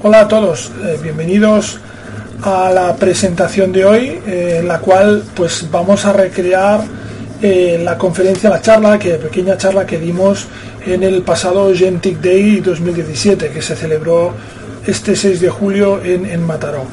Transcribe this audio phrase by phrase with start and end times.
[0.00, 1.80] Hola a todos, eh, bienvenidos
[2.44, 6.82] a la presentación de hoy, eh, en la cual pues vamos a recrear
[7.42, 10.46] eh, la conferencia, la charla, que pequeña charla que dimos
[10.86, 14.34] en el pasado Gentic Day 2017, que se celebró
[14.86, 16.84] este 6 de julio en, en Mataró.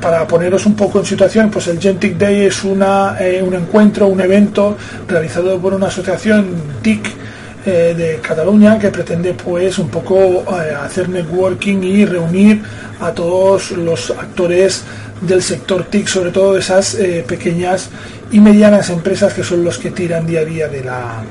[0.00, 4.20] para poneros un poco en situación, pues el Gentic Day es una, un encuentro, un
[4.20, 4.76] evento
[5.08, 6.46] realizado por una asociación
[6.80, 7.27] TIC
[7.68, 12.62] eh, de Cataluña que pretende pues un poco eh, hacer networking y reunir
[12.98, 14.84] a todos los actores
[15.20, 17.90] del sector TIC, sobre todo esas eh, pequeñas
[18.32, 21.22] y medianas empresas que son los que tiran día a día de la,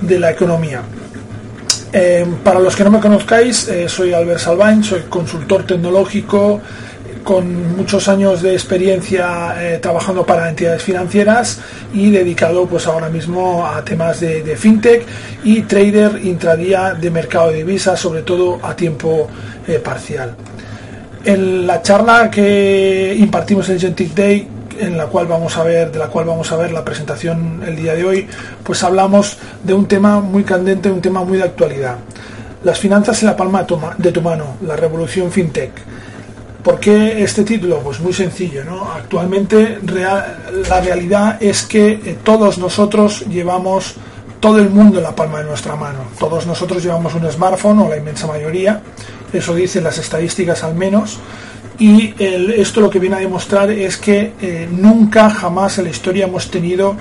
[0.00, 0.82] de la economía.
[2.42, 6.60] para los que no me conozcáis, soy Albert Salvain, soy consultor tecnológico,
[7.28, 11.60] con muchos años de experiencia eh, trabajando para entidades financieras
[11.92, 15.04] y dedicado pues ahora mismo a temas de, fintech
[15.44, 19.28] y trader intradía de mercado de divisas, sobre todo a tiempo
[19.66, 20.36] eh, parcial.
[21.22, 24.48] En la charla que impartimos el Gentic Day
[24.80, 27.76] en la cual vamos a ver, de la cual vamos a ver la presentación el
[27.76, 28.26] día de hoy,
[28.62, 31.96] pues hablamos de un tema muy candente, un tema muy de actualidad.
[32.64, 33.66] Las finanzas en la palma
[33.98, 35.72] de tu mano, la revolución fintech
[36.62, 37.78] ¿Por qué este título?
[37.80, 38.92] Pues muy sencillo, ¿no?
[38.92, 43.94] Actualmente la realidad es que eh, todos nosotros llevamos
[44.40, 46.00] todo el mundo en la palma de nuestra mano.
[46.18, 48.82] Todos nosotros llevamos un smartphone, o la inmensa mayoría,
[49.32, 51.18] eso dicen las estadísticas al menos,
[51.78, 56.26] y esto lo que viene a demostrar es que eh, nunca jamás en la historia
[56.26, 56.96] hemos tenido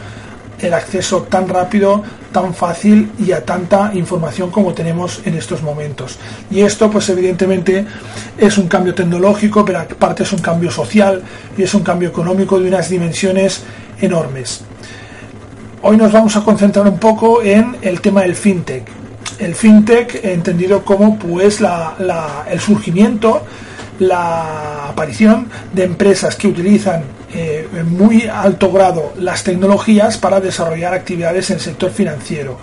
[0.59, 6.18] el acceso tan rápido, tan fácil y a tanta información como tenemos en estos momentos.
[6.50, 7.85] Y esto, pues evidentemente,
[8.38, 11.22] es un cambio tecnológico, pero aparte es un cambio social
[11.57, 13.63] y es un cambio económico de unas dimensiones
[14.01, 14.62] enormes.
[15.81, 18.84] Hoy nos vamos a concentrar un poco en el tema del fintech.
[19.40, 23.44] El fintech entendido como pues el surgimiento,
[24.00, 30.96] la aparición de empresas que utilizan eh, en muy alto grado las tecnologías para desarrollar
[30.96, 32.58] actividades en el sector financiero.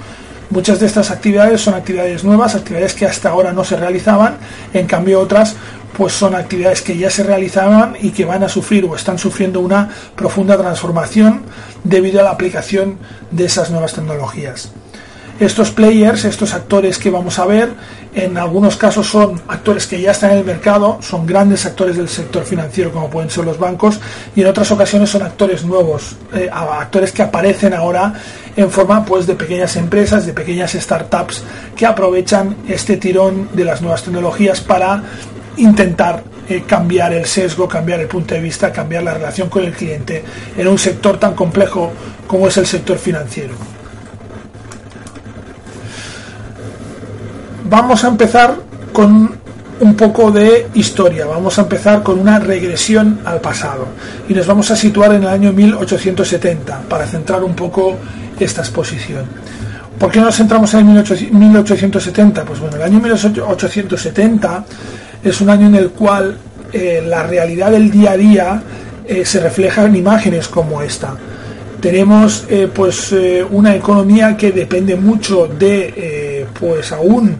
[0.50, 4.36] Muchas de estas actividades son actividades nuevas, actividades que hasta ahora no se realizaban,
[4.72, 5.54] en cambio otras
[5.96, 9.60] pues son actividades que ya se realizaban y que van a sufrir o están sufriendo
[9.60, 11.42] una profunda transformación
[11.84, 12.98] debido a la aplicación
[13.30, 14.72] de esas nuevas tecnologías.
[15.40, 17.70] Estos players, estos actores que vamos a ver,
[18.14, 22.08] en algunos casos son actores que ya están en el mercado, son grandes actores del
[22.08, 23.98] sector financiero como pueden ser los bancos,
[24.36, 28.14] y en otras ocasiones son actores nuevos, eh, actores que aparecen ahora
[28.56, 31.42] en forma pues de pequeñas empresas, de pequeñas startups
[31.74, 35.02] que aprovechan este tirón de las nuevas tecnologías para
[35.56, 39.72] intentar eh, cambiar el sesgo, cambiar el punto de vista, cambiar la relación con el
[39.72, 40.22] cliente
[40.56, 41.92] en un sector tan complejo
[42.28, 43.73] como es el sector financiero.
[47.64, 48.56] Vamos a empezar
[48.92, 49.44] con
[49.80, 53.88] un poco de historia, vamos a empezar con una regresión al pasado
[54.28, 57.96] y nos vamos a situar en el año 1870 para centrar un poco
[58.38, 59.24] esta exposición.
[59.98, 62.44] ¿Por qué nos centramos en el 1870?
[62.44, 64.64] Pues bueno, el año 1870
[65.22, 66.36] es un año en el cual
[66.72, 68.62] eh, la realidad del día a día
[69.06, 71.14] eh, se refleja en imágenes como esta.
[71.80, 73.14] Tenemos eh, pues
[73.50, 77.36] una economía que depende mucho de pues aún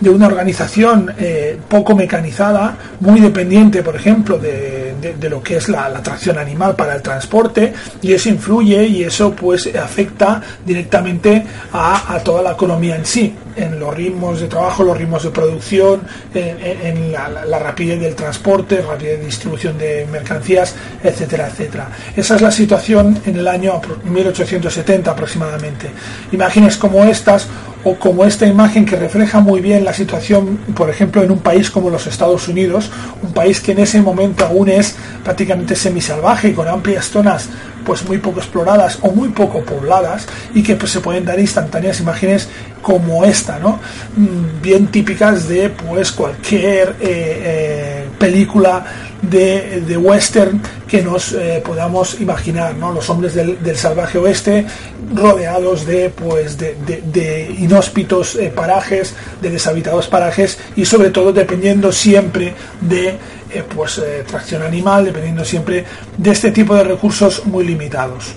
[0.00, 4.87] de una organización eh, poco mecanizada, muy dependiente, por ejemplo, de,
[5.28, 7.72] lo que es la, tracción animal para el transporte,
[8.02, 13.78] y eso influye y eso pues afecta directamente a, toda la economía en sí, en
[13.78, 16.02] los ritmos de trabajo, los ritmos de producción,
[16.34, 21.88] en, la, rapidez del transporte, rapidez de distribución de mercancías, etcétera, etcétera.
[22.16, 25.90] Esa es la situación en el año 1870 aproximadamente.
[26.32, 27.48] Imágenes como estas
[27.84, 31.70] o como esta imagen que refleja muy bien la situación, por ejemplo, en un país
[31.70, 32.90] como los Estados Unidos,
[33.22, 34.87] un país que en ese momento aún es
[35.24, 37.48] prácticamente semisalvaje y con amplias zonas
[37.84, 42.00] pues muy poco exploradas o muy poco pobladas y que pues, se pueden dar instantáneas
[42.00, 42.48] imágenes
[42.82, 43.80] como esta, ¿no?
[44.16, 48.84] Mm, bien típicas de pues cualquier eh, eh, película
[49.30, 52.92] de, western que nos eh, podamos imaginar, ¿no?
[52.92, 54.66] Los hombres del, salvaje oeste
[55.14, 62.54] rodeados de, pues, de, inhóspitos eh, parajes, de deshabitados parajes y sobre todo dependiendo siempre
[62.80, 63.16] de
[63.50, 65.84] eh, pues, tracción animal, dependiendo siempre
[66.16, 68.34] de este tipo de recursos muy limitados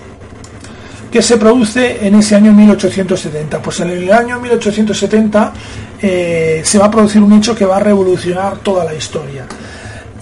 [1.10, 3.60] que se produce en ese año 1870.
[3.60, 5.52] Pues en el año 1870
[6.00, 9.44] se va a producir un hecho que va a revolucionar toda la historia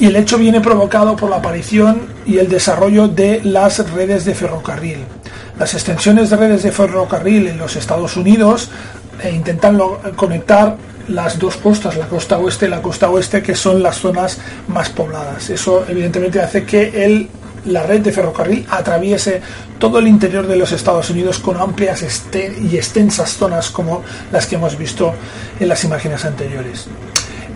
[0.00, 4.34] y el hecho viene provocado por la aparición y el desarrollo de las redes de
[4.34, 5.04] ferrocarril.
[5.58, 8.70] Las extensiones de redes de ferrocarril en los Estados Unidos
[9.22, 9.78] eh, intentan
[10.16, 10.76] conectar
[11.08, 14.38] las dos costas, la costa oeste y la costa oeste, que son las zonas
[14.68, 15.50] más pobladas.
[15.50, 17.28] Eso evidentemente hace que el,
[17.66, 19.42] la red de ferrocarril atraviese
[19.78, 24.54] todo el interior de los Estados Unidos con amplias y extensas zonas como las que
[24.54, 25.12] hemos visto
[25.58, 26.86] en las imágenes anteriores.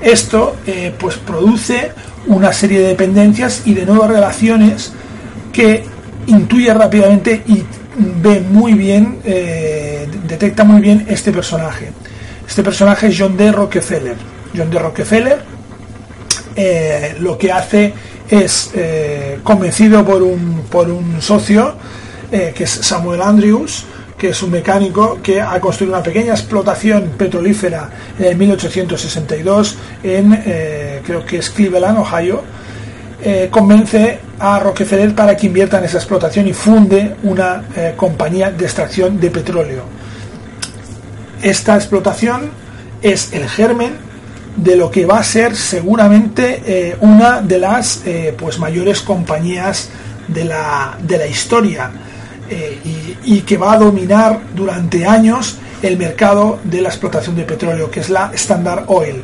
[0.03, 1.93] Esto eh, pues produce
[2.27, 4.93] una serie de dependencias y de nuevas relaciones
[5.53, 5.85] que
[6.27, 7.63] intuye rápidamente y
[7.97, 11.91] ve muy bien, eh, detecta muy bien este personaje.
[12.47, 13.53] Este personaje es John D.
[13.53, 14.17] Rockefeller.
[14.57, 14.79] John D.
[14.79, 15.43] Rockefeller
[16.57, 17.93] eh, lo que hace
[18.29, 21.75] es, eh, convencido por un, por un socio,
[22.31, 23.85] que es Samuel Andrews,
[24.25, 30.43] que es un mecánico que ha construido una pequeña explotación petrolífera en 1862 en,
[31.05, 32.43] creo que es Cleveland, Ohio,
[33.23, 38.51] eh, convence a Rockefeller para que invierta en esa explotación y funde una eh, compañía
[38.51, 39.83] de extracción de petróleo.
[41.43, 42.49] Esta explotación
[43.03, 43.93] es el germen
[44.57, 48.01] de lo que va a ser seguramente eh, una de las
[48.39, 49.91] pues mayores compañías
[50.29, 51.91] de la, de la historia
[52.51, 57.91] y, y, que va a dominar durante años el mercado de la explotación de petróleo,
[57.91, 59.23] que es la Standard Oil.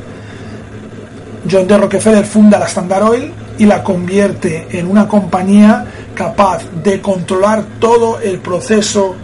[1.49, 1.77] John D.
[1.77, 8.19] Rockefeller funda la Standard Oil y la convierte en una compañía capaz de controlar todo
[8.19, 9.15] el proceso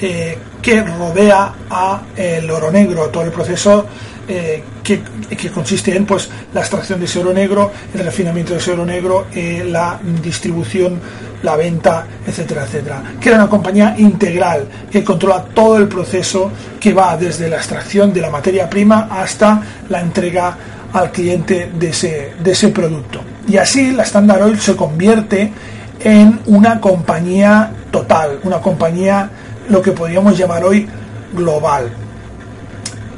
[0.00, 3.86] eh, que rodea a el oro negro, todo el proceso
[4.28, 5.00] eh, que,
[5.50, 9.26] consiste en pues la extracción de ese oro negro, el refinamiento de ese oro negro,
[9.32, 11.00] eh, la distribución,
[11.42, 13.02] la venta, etcétera, etcétera.
[13.20, 16.50] Que era una compañía integral que controla todo el proceso
[16.80, 20.56] que va desde la extracción de la materia prima hasta la entrega
[20.92, 23.20] al cliente de ese, de ese producto.
[23.48, 25.52] Y así la Standard Oil se convierte
[26.00, 29.30] en una compañía total, una compañía
[29.68, 30.88] lo que podríamos llamar hoy
[31.34, 31.90] global.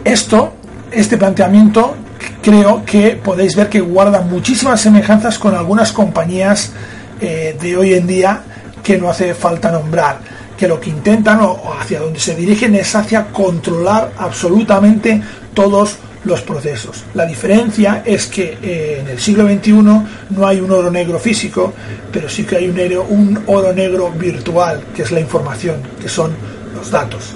[0.05, 0.55] Esto,
[0.91, 1.95] este planteamiento,
[2.43, 6.73] creo que podéis ver que guarda muchísimas semejanzas con algunas compañías
[7.21, 8.43] eh, de hoy en día
[8.83, 10.19] que no hace falta nombrar,
[10.57, 15.21] que lo que intentan o hacia donde se dirigen es hacia controlar absolutamente
[15.53, 17.05] todos los procesos.
[17.15, 21.73] La diferencia es que eh, en el siglo XXI no hay un oro negro físico,
[22.13, 26.09] pero sí que hay un, oro, un oro negro virtual, que es la información, que
[26.09, 26.33] son
[26.75, 27.35] los datos.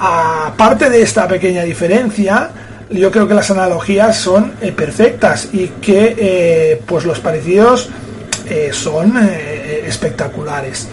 [0.00, 2.50] Aparte de esta pequeña diferencia,
[2.90, 7.90] yo creo que las analogías son eh, perfectas y que pues los parecidos
[8.72, 10.88] son espectaculares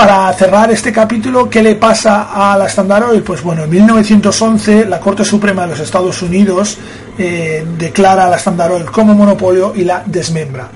[0.00, 3.22] para cerrar este capítulo, ¿qué le pasa a la Standard Oil?
[3.22, 6.78] Pues bueno, en 1911 la Corte Suprema de los Estados Unidos
[7.18, 10.68] eh, declara a la Standard Oil como monopolio y la desmembra.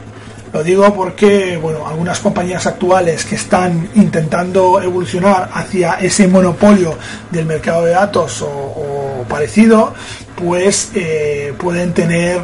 [0.52, 6.94] Lo digo porque, bueno, algunas compañías actuales que están intentando evolucionar hacia ese monopolio
[7.30, 9.94] del mercado de datos o, parecido,
[10.36, 12.42] pues eh, pueden tener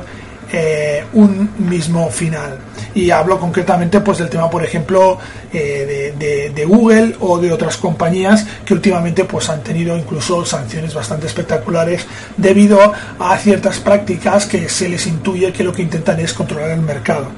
[0.52, 2.59] eh, un mismo final
[2.95, 5.19] y hablo concretamente pues del tema por ejemplo
[5.52, 11.26] eh, de, Google o de otras compañías que últimamente pues han tenido incluso sanciones bastante
[11.26, 16.71] espectaculares debido a ciertas prácticas que se les intuye que lo que intentan es controlar
[16.71, 17.28] el mercado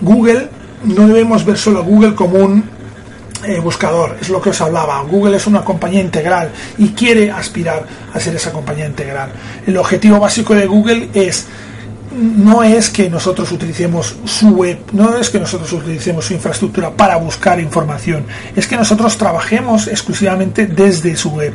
[0.00, 0.48] Google
[0.84, 2.78] no debemos ver solo a Google como un
[3.44, 5.00] eh, buscador, es lo que os hablaba.
[5.02, 9.30] Google es una compañía integral y quiere aspirar a ser esa compañía integral.
[9.64, 11.46] El objetivo básico de Google es
[12.12, 17.16] no es que nosotros utilicemos su web, no es que nosotros utilicemos su infraestructura para
[17.16, 18.24] buscar información,
[18.56, 21.54] es que nosotros trabajemos exclusivamente desde su web.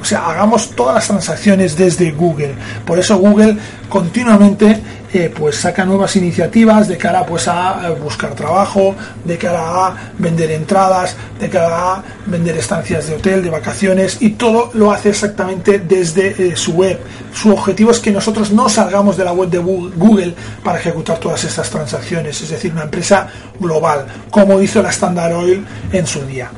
[0.00, 2.54] O sea, hagamos todas las transacciones desde Google.
[2.84, 3.56] Por eso Google
[3.88, 4.82] continuamente
[5.14, 10.50] eh, pues saca nuevas iniciativas de cara pues a buscar trabajo, de cara a vender
[10.50, 15.78] entradas, de cara a vender estancias de hotel, de vacaciones y todo lo hace exactamente
[15.78, 16.98] desde eh, su web.
[17.32, 21.44] Su objetivo es que nosotros no salgamos de la web de Google para ejecutar todas
[21.44, 23.28] estas transacciones, es decir, una empresa
[23.60, 26.50] global, como hizo la Standard Oil en su día.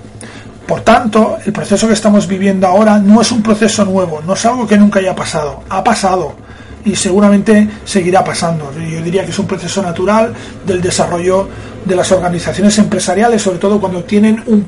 [0.67, 4.47] Por tanto, el proceso que estamos viviendo ahora no es un proceso nuevo, no es
[4.47, 6.46] algo que nunca haya pasado, ha pasado
[6.87, 8.73] y seguramente seguirá pasando.
[8.73, 10.33] Yo diría que es un proceso natural
[10.65, 11.49] del desarrollo
[11.85, 14.65] de las organizaciones empresariales, sobre todo cuando tienen un,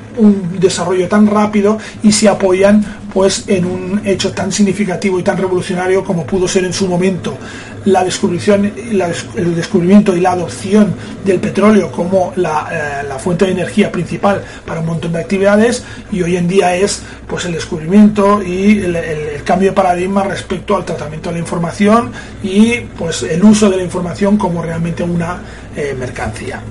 [0.59, 2.83] desarrollo tan rápido y se apoyan
[3.13, 7.37] pues en un hecho tan significativo y tan revolucionario como pudo ser en su momento
[7.85, 14.43] la el descubrimiento y la adopción del petróleo como la, eh, fuente de energía principal
[14.65, 19.43] para un montón de actividades y hoy en día es pues el descubrimiento y el,
[19.43, 22.11] cambio de paradigma respecto al tratamiento de la información
[22.43, 25.41] y pues el uso de la información como realmente una
[25.75, 26.61] eh, mercancía.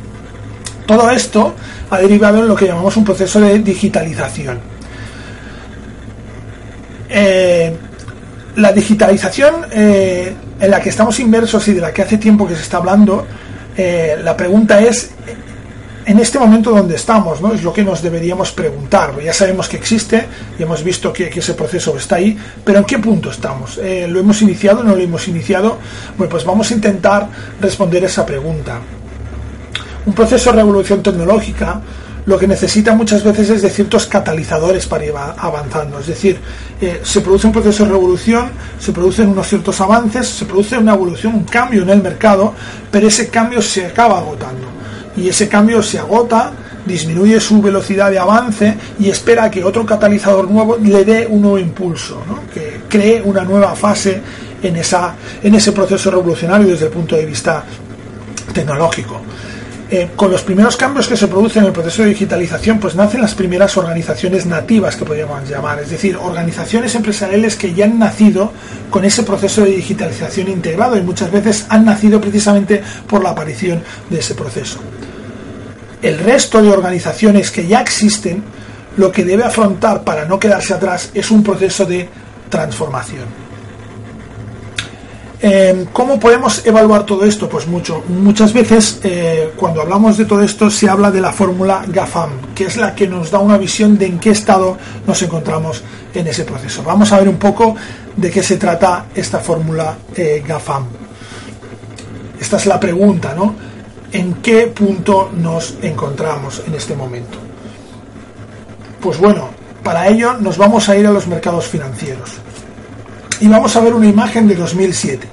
[0.87, 1.55] Todo esto
[1.91, 4.78] ha derivado en lo que llamamos un proceso de digitalización.
[7.09, 7.75] Eh,
[8.57, 12.57] la digitalización eh, en la que estamos inmersos y de la que hace tiempo que
[12.57, 13.25] se está hablando,
[13.77, 15.13] eh, la pregunta es,
[16.05, 17.53] en este momento donde estamos, ¿no?
[17.53, 19.13] Es lo que nos deberíamos preguntar.
[19.23, 20.27] Ya sabemos que existe
[20.59, 23.77] y hemos visto que, ese proceso está ahí, pero ¿en qué punto estamos?
[23.77, 24.83] ¿Lo hemos iniciado?
[24.83, 25.79] ¿No lo hemos iniciado?
[26.17, 27.29] Bueno, pues vamos a intentar
[27.61, 28.81] responder esa pregunta.
[30.07, 31.81] Un proceso de revolución tecnológica
[32.29, 35.99] lo que necesita muchas veces es de ciertos catalizadores para ir avanzando.
[35.99, 36.39] Es decir,
[36.81, 40.95] eh, se produce un proceso de revolución, se producen unos ciertos avances, se produce una
[40.95, 42.55] evolución, un cambio en el mercado,
[42.91, 44.67] pero ese cambio se acaba agotando.
[45.17, 46.53] Y ese cambio se agota,
[46.87, 51.59] disminuye su velocidad de avance y espera que otro catalizador nuevo le dé un nuevo
[51.59, 52.23] impulso,
[52.55, 54.23] que cree una nueva fase
[54.63, 57.65] en, esa, en ese proceso revolucionario desde el punto de vista
[58.53, 59.21] tecnológico.
[59.91, 63.23] Eh, con los primeros cambios que se producen en el proceso de digitalización, pues nacen
[63.23, 68.53] las primeras organizaciones nativas que podríamos llamar, es decir, organizaciones empresariales que ya han nacido
[68.91, 73.83] con ese proceso de digitalización integrado y muchas veces han nacido precisamente por la aparición
[74.11, 74.79] de ese proceso.
[76.03, 78.43] El resto de organizaciones que ya existen,
[78.99, 82.07] lo que debe afrontar para no quedarse atrás es un proceso de
[82.51, 83.48] transformación.
[85.41, 87.49] Eh, ¿Cómo podemos evaluar todo esto?
[87.49, 88.03] Pues mucho.
[88.09, 92.65] Muchas veces eh, cuando hablamos de todo esto se habla de la fórmula GAFAM, que
[92.65, 94.77] es la que nos da una visión de en qué estado
[95.07, 96.83] nos encontramos en ese proceso.
[96.83, 97.77] Vamos a ver un poco
[98.17, 100.87] de qué se trata esta fórmula eh, GAFAM.
[102.41, 103.55] Esta es la pregunta, ¿no?
[104.11, 107.39] ¿En qué punto nos encontramos en este momento?
[109.01, 109.51] Pues bueno,
[109.85, 112.41] para ello nos vamos a ir a los mercados financieros
[113.41, 115.27] y vamos a ver una imagen de 2007.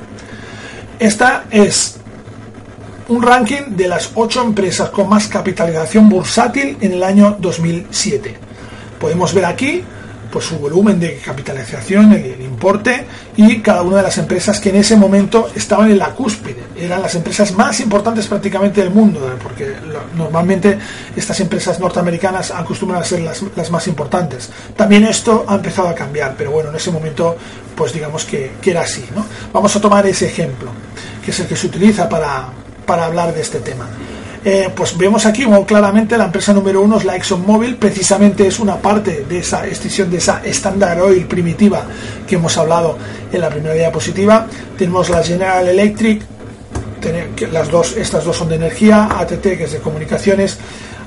[1.00, 1.98] Esta es
[3.08, 8.38] un ranking de las 8 empresas con más capitalización bursátil en el año 2007.
[9.00, 9.84] Podemos ver aquí
[10.36, 13.06] pues, su volumen de capitalización, el, importe
[13.38, 16.62] y cada una de las empresas que en ese momento estaban en la cúspide.
[16.78, 19.38] Eran las empresas más importantes prácticamente del mundo, ¿eh?
[19.42, 19.74] porque
[20.18, 20.78] normalmente
[21.16, 24.50] estas empresas norteamericanas acostumbran a ser las, las, más importantes.
[24.76, 27.38] También esto ha empezado a cambiar, pero bueno, en ese momento
[27.74, 29.06] pues digamos que, era así.
[29.16, 29.26] ¿no?
[29.54, 30.70] Vamos a tomar ese ejemplo,
[31.24, 32.50] que es el que se utiliza para,
[32.86, 33.88] para hablar de este tema.
[34.48, 38.60] Eh, pues vemos aquí muy claramente la empresa número uno es la ExxonMobil, precisamente es
[38.60, 41.84] una parte de esa extinción de esa Standard Oil primitiva
[42.28, 42.96] que hemos hablado
[43.32, 44.46] en la primera diapositiva.
[44.78, 46.22] Tenemos la General Electric,
[47.52, 50.60] las dos, estas dos son de energía, ATT que es de comunicaciones,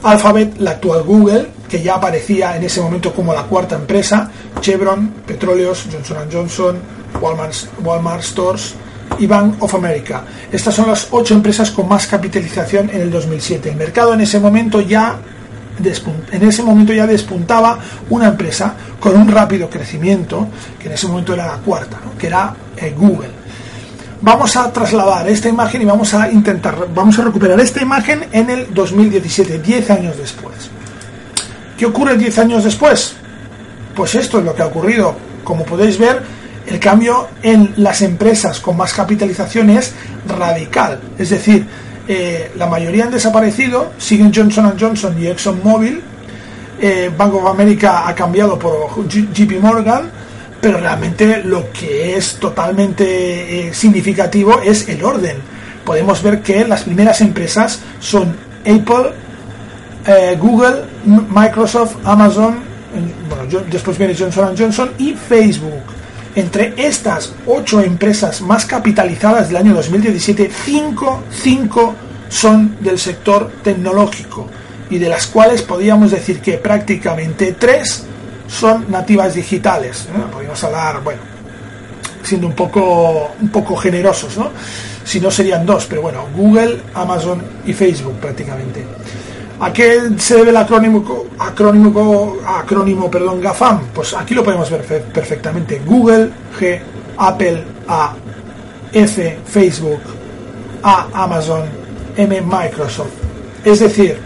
[0.03, 5.11] Alphabet, la actual Google, que ya aparecía en ese momento como la cuarta empresa, Chevron,
[5.25, 6.79] Petróleos, Johnson Johnson,
[7.21, 7.55] Walmart,
[7.85, 8.75] Walmart Stores,
[9.19, 10.23] y Bank of America.
[10.51, 13.71] Estas son las ocho empresas con más capitalización en el 2007.
[13.71, 15.19] El mercado en ese momento ya
[16.33, 17.79] en ese momento ya despuntaba
[18.11, 20.49] una empresa con un rápido crecimiento,
[20.79, 23.31] que en ese momento era la cuarta, que era eh, Google.
[24.21, 28.51] Vamos a trasladar esta imagen y vamos a intentar, vamos a recuperar esta imagen en
[28.51, 30.71] el 2017, 10 años después.
[31.79, 33.15] ¿Qué ocurre 10 años después?
[33.95, 35.15] Pues esto es lo que ha ocurrido.
[35.45, 36.23] Como podéis ver,
[36.69, 39.95] el cambio en las empresas con más capitalización es
[40.27, 41.01] radical.
[41.19, 41.67] Es decir,
[42.07, 46.03] eh, la mayoría han desaparecido, siguen Johnson Johnson y ExxonMobil,
[46.81, 50.11] eh, Bank of America ha cambiado por JP Morgan,
[50.61, 55.39] pero realmente lo que es totalmente eh, significativo es el orden.
[55.85, 59.13] Podemos ver que las primeras empresas son Apple,
[60.39, 62.61] Google, Microsoft, Amazon,
[63.29, 65.98] bueno, después viene Johnson Johnson y Facebook.
[66.39, 71.97] Entre estas ocho empresas más capitalizadas del año 2017, cinco, cinco
[72.29, 74.47] son del sector tecnológico
[74.89, 78.05] y de las cuales podríamos decir que prácticamente tres
[78.47, 80.07] son nativas digitales.
[80.31, 81.23] Podríamos hablar, bueno,
[82.23, 84.53] siendo un poco, un poco generosos, ¿no?
[85.03, 88.85] Si no serían dos, pero bueno, Google, Amazon y Facebook prácticamente.
[89.61, 93.89] ¿A qué se debe el acrónimo, acrónimo, acrónimo perdón, GAFAM?
[93.93, 95.83] Pues aquí lo podemos ver perfectamente.
[95.85, 96.81] Google, G,
[97.17, 98.15] Apple, A,
[98.93, 100.01] F, Facebook,
[100.83, 101.65] A, Amazon,
[102.17, 103.11] M, Microsoft.
[103.65, 104.17] Es decir,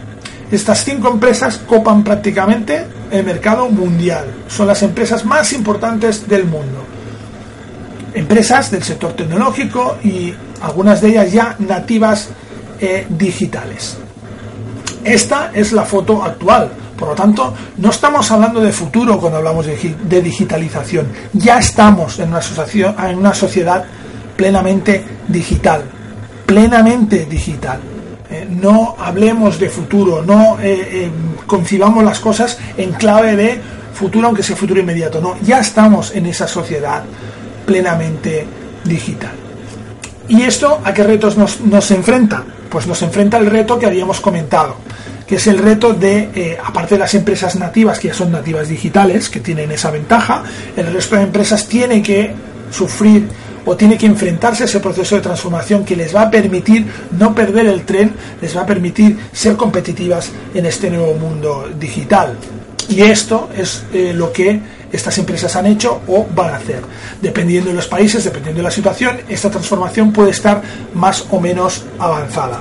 [0.50, 4.26] estas cinco empresas copan prácticamente el mercado mundial.
[4.48, 6.84] Son las empresas más importantes del mundo.
[8.12, 12.28] Empresas del sector tecnológico y algunas de ellas ya nativas
[12.78, 14.01] eh, digitales.
[15.04, 16.70] Esta es la foto actual.
[16.98, 21.08] Por lo tanto, no estamos hablando de futuro cuando hablamos de, digitalización.
[21.32, 23.84] Ya estamos en una, sociedad
[24.36, 25.82] plenamente digital.
[26.46, 27.80] Plenamente digital.
[28.30, 31.10] Eh, no hablemos de futuro, no eh, eh,
[31.46, 33.60] concibamos las cosas en clave de
[33.92, 35.20] futuro, aunque sea futuro inmediato.
[35.20, 37.02] No, ya estamos en esa sociedad.
[37.66, 38.46] plenamente
[38.84, 39.32] digital.
[40.32, 42.42] ¿Y esto a qué retos nos, nos enfrenta?
[42.70, 44.76] Pues nos enfrenta el reto que habíamos comentado,
[45.26, 48.68] que es el reto de, eh, aparte de las empresas nativas, que ya son nativas
[48.68, 50.42] digitales, que tienen esa ventaja,
[50.74, 52.32] el resto de empresas tiene que
[52.70, 53.28] sufrir
[53.66, 56.86] o tiene que enfrentarse a ese proceso de transformación que les va a permitir
[57.18, 62.38] no perder el tren, les va a permitir ser competitivas en este nuevo mundo digital.
[62.88, 64.58] Y esto es eh, lo que
[64.92, 66.82] estas empresas han hecho o van a hacer.
[67.20, 70.62] Dependiendo de los países, dependiendo de la situación, esta transformación puede estar
[70.94, 72.60] más o menos avanzada.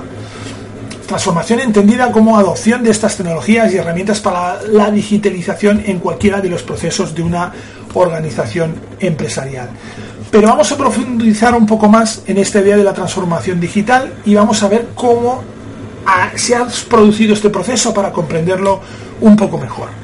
[1.06, 6.48] Transformación entendida como adopción de estas tecnologías y herramientas para la digitalización en cualquiera de
[6.48, 7.52] los procesos de una
[7.94, 9.68] organización empresarial.
[10.30, 14.34] Pero vamos a profundizar un poco más en este día de la transformación digital y
[14.34, 15.42] vamos a ver cómo
[16.34, 18.80] se ha producido este proceso para comprenderlo
[19.20, 20.01] un poco mejor.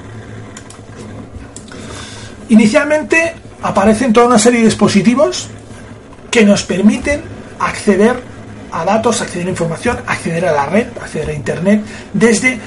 [2.50, 5.48] Inicialmente aparecen toda una serie de dispositivos
[6.30, 7.22] que nos permiten
[7.58, 8.22] acceder
[8.70, 12.58] a datos, acceder a información, acceder a la red, acceder a Internet desde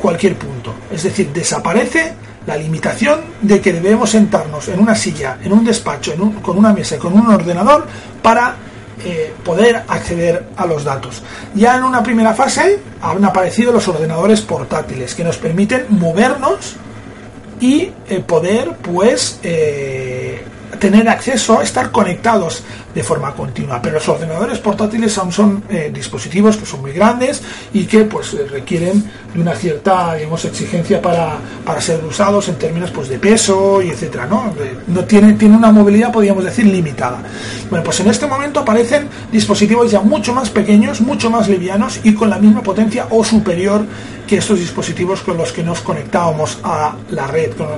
[0.00, 0.74] cualquier punto.
[0.90, 2.14] Es decir, desaparece
[2.46, 6.96] la limitación de que debemos sentarnos en una silla, en un despacho, con una mesa
[6.96, 7.86] y con un ordenador
[8.22, 8.56] para
[9.04, 11.22] eh, poder acceder a los datos.
[11.54, 16.76] Ya en una primera fase han aparecido los ordenadores portátiles que nos permiten movernos
[17.60, 20.42] y eh, poder pues eh,
[20.78, 22.62] tener acceso, estar conectados
[22.94, 23.80] de forma continua.
[23.80, 27.42] Pero los ordenadores portátiles aún son eh, dispositivos que son muy grandes
[27.72, 32.90] y que pues requieren de una cierta digamos, exigencia para, para ser usados en términos
[32.90, 34.26] pues, de peso y etcétera.
[34.26, 34.54] ¿no?
[34.86, 37.22] no tiene, tiene una movilidad, podríamos decir, limitada.
[37.70, 42.14] Bueno, pues en este momento aparecen dispositivos ya mucho más pequeños, mucho más livianos y
[42.14, 43.84] con la misma potencia o superior
[44.26, 47.68] que estos dispositivos con los que nos conectábamos a la red, con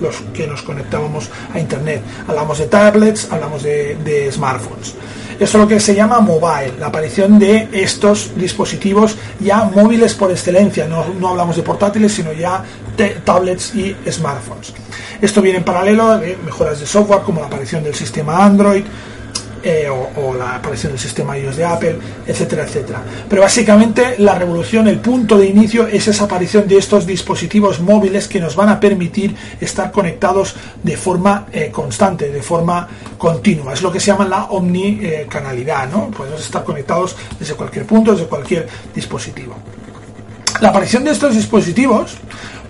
[0.00, 2.02] los, que nos conectábamos a Internet.
[2.28, 4.94] Hablamos de tablets, hablamos de, smartphones.
[5.38, 10.30] Esto es lo que se llama mobile, la aparición de estos dispositivos ya móviles por
[10.30, 10.86] excelencia.
[10.86, 12.62] No, no hablamos de portátiles, sino ya
[13.24, 14.74] tablets y smartphones.
[15.20, 18.84] Esto viene en paralelo de mejoras de software como la aparición del sistema Android,
[19.62, 23.02] eh, o, la aparición del sistema iOS de Apple, etcétera, etcétera.
[23.28, 28.28] Pero básicamente la revolución, el punto de inicio es esa aparición de estos dispositivos móviles
[28.28, 33.74] que nos van a permitir estar conectados de forma eh, constante, de forma continua.
[33.74, 36.10] Es lo que se llama la omnicanalidad, ¿no?
[36.10, 39.54] Podemos estar conectados desde cualquier punto, desde cualquier dispositivo.
[40.60, 42.16] La aparición de estos dispositivos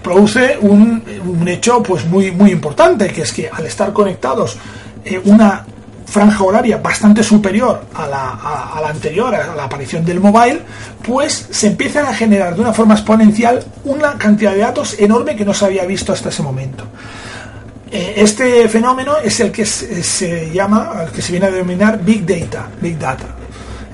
[0.03, 1.03] produce un,
[1.49, 4.57] hecho pues muy, muy importante, que es que al estar conectados
[5.05, 5.67] eh, una
[6.11, 10.61] franja horaria bastante superior a la, anterior, a la aparición del mobile,
[11.07, 15.45] pues se empiezan a generar de una forma exponencial una cantidad de datos enorme que
[15.45, 16.85] no se había visto hasta ese momento.
[17.93, 22.27] Eh, este fenómeno es el que se, llama, el que se viene a denominar Big
[22.27, 22.69] Data.
[22.81, 23.27] Big Data.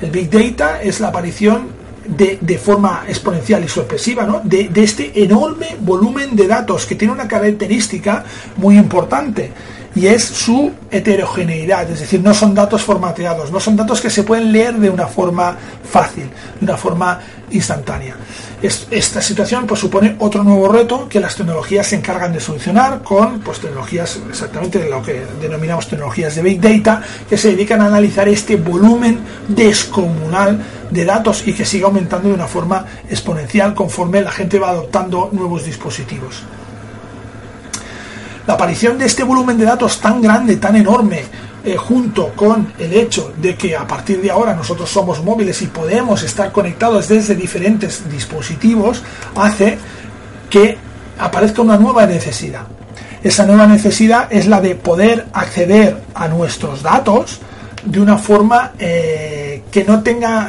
[0.00, 1.68] El Big Data es la aparición
[2.06, 7.26] de, forma exponencial y sorpresiva de, de este enorme volumen de datos que tiene una
[7.26, 8.24] característica
[8.56, 9.50] muy importante
[9.96, 14.24] y es su heterogeneidad, es decir, no son datos formateados, no son datos que se
[14.24, 15.56] pueden leer de una forma
[15.90, 16.28] fácil,
[16.60, 17.18] de una forma
[17.50, 18.14] instantánea.
[18.60, 23.40] esta situación pues, supone otro nuevo reto que las tecnologías se encargan de solucionar con
[23.40, 28.28] pues, tecnologías, exactamente lo que denominamos tecnologías de Big Data, que se dedican a analizar
[28.28, 34.30] este volumen descomunal de datos y que sigue aumentando de una forma exponencial conforme la
[34.30, 36.42] gente va adoptando nuevos dispositivos.
[38.46, 41.22] La aparición de este volumen de datos tan grande, tan enorme,
[41.64, 45.66] eh, junto con el hecho de que a partir de ahora nosotros somos móviles y
[45.66, 49.02] podemos estar conectados desde diferentes dispositivos,
[49.34, 49.78] hace
[50.48, 50.78] que
[51.18, 52.66] aparezca una nueva necesidad.
[53.22, 57.40] Esa nueva necesidad es la de poder acceder a nuestros datos
[57.84, 60.48] de una forma eh, que no tenga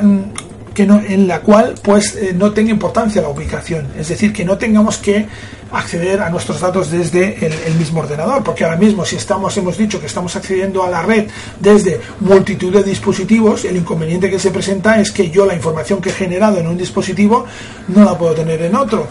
[0.76, 4.46] que no, en la cual pues eh, no tenga importancia la ubicación, es decir, que
[4.46, 5.26] no tengamos que
[5.72, 10.00] acceder a nuestros datos desde el, mismo ordenador, porque ahora mismo si estamos, hemos dicho
[10.00, 11.28] que estamos accediendo a la red
[11.60, 16.10] desde multitud de dispositivos, el inconveniente que se presenta es que yo la información que
[16.10, 17.46] he generado en un dispositivo
[17.90, 19.08] no la puedo tener en otro,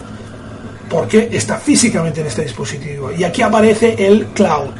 [0.89, 3.11] porque está físicamente en este dispositivo.
[3.11, 4.73] Y aquí aparece el cloud.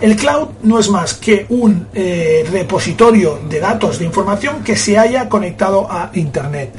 [0.00, 4.96] El cloud no es más que un eh, repositorio de datos de información que se
[4.96, 6.72] haya conectado a Internet.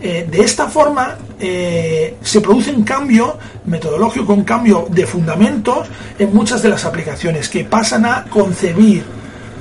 [0.00, 6.32] Eh, de esta forma eh, se produce un cambio metodológico, un cambio de fundamentos en
[6.32, 9.04] muchas de las aplicaciones que pasan a concebir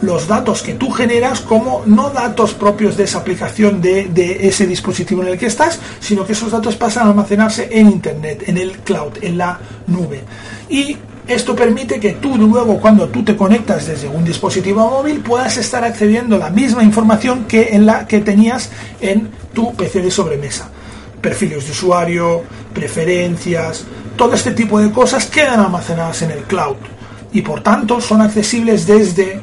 [0.02, 4.68] los datos que tú generas como no datos propios de esa aplicación de, de, ese
[4.68, 8.58] dispositivo en el que estás, sino que esos datos pasan a almacenarse en Internet, en
[8.58, 10.24] el cloud, en la nube.
[10.70, 15.58] Y Esto permite que tú luego cuando tú te conectas desde un dispositivo móvil puedas
[15.58, 18.70] estar accediendo a la misma información que en la que tenías
[19.02, 20.70] en tu PC de sobremesa.
[21.20, 23.84] Perfiles de usuario, preferencias,
[24.16, 26.78] todo este tipo de cosas quedan almacenadas en el cloud
[27.34, 29.42] y por tanto son accesibles desde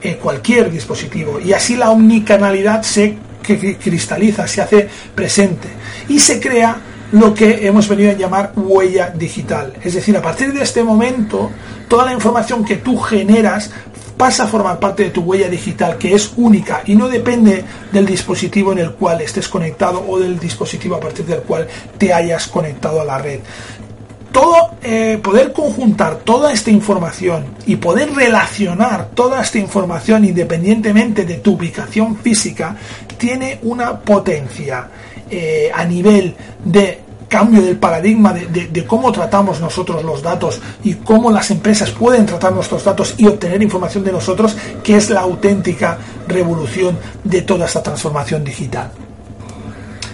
[0.00, 5.68] eh, cualquier dispositivo y así la omnicanalidad se cristaliza, se hace presente
[6.08, 6.76] y se crea
[7.12, 9.74] lo que hemos venido a llamar huella digital.
[9.82, 11.50] Es decir, a partir de este momento,
[11.88, 13.70] toda la información que tú generas
[14.16, 18.06] pasa a formar parte de tu huella digital, que es única y no depende del
[18.06, 21.66] dispositivo en el cual estés conectado o del dispositivo a partir del cual
[21.98, 23.40] te hayas conectado a la red.
[24.30, 31.34] Todo, eh, poder conjuntar toda esta información y poder relacionar toda esta información independientemente de
[31.34, 32.76] tu ubicación física
[33.18, 34.88] tiene una potencia
[35.34, 41.30] eh, a nivel de cambio del paradigma de, cómo tratamos nosotros los datos y cómo
[41.30, 45.96] las empresas pueden tratar nuestros datos y obtener información de nosotros, que es la auténtica
[46.28, 48.90] revolución de toda esta transformación digital.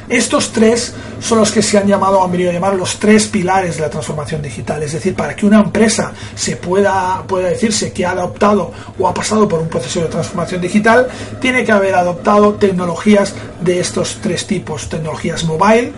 [0.09, 3.77] Estos tres son los que se han llamado, han venido a llamar los tres pilares
[3.77, 4.83] de la transformación digital.
[4.83, 9.13] Es decir, para que una empresa se pueda, pueda decirse que ha adoptado o ha
[9.13, 11.09] pasado por un proceso de transformación digital,
[11.41, 14.89] tiene que haber adoptado tecnologías de estos tres tipos.
[14.89, 15.93] Tecnologías mobile,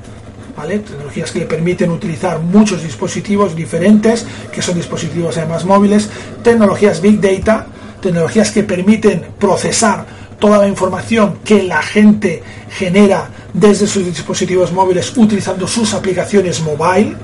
[0.69, 6.11] tecnologías que le permiten utilizar muchos dispositivos diferentes, que son dispositivos además móviles,
[6.43, 7.67] tecnologías Big Data,
[8.01, 10.05] tecnologías que permiten procesar
[10.39, 17.17] toda la información que la gente genera desde sus dispositivos móviles utilizando sus aplicaciones mobile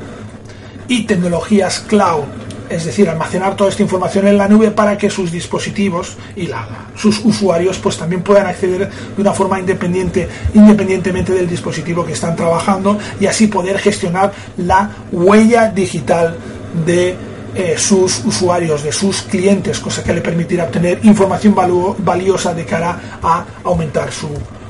[0.89, 2.25] y tecnologías cloud,
[2.69, 6.49] es decir, almacenar toda esta información en la nube para que sus dispositivos y
[6.97, 12.35] sus usuarios pues también puedan acceder de una forma independiente, independientemente del dispositivo que están
[12.35, 16.37] trabajando y así poder gestionar la huella digital
[16.85, 17.17] de
[17.55, 21.55] eh, sus usuarios, de sus clientes, cosa que le permitirá obtener información
[21.99, 24.29] valiosa de cara a aumentar su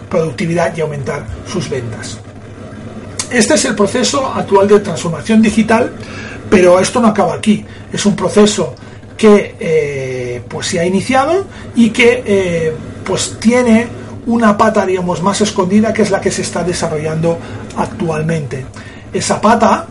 [0.08, 2.18] productividad y aumentar sus ventas.
[3.30, 5.92] Este es el proceso actual de transformación digital,
[6.48, 7.64] pero esto no acaba aquí.
[7.92, 8.74] Es un proceso
[9.16, 12.72] que eh, pues se ha iniciado y que eh,
[13.04, 13.88] pues tiene
[14.26, 17.38] una pata digamos más escondida que es la que se está desarrollando
[17.76, 18.64] actualmente.
[19.12, 19.86] Esa pata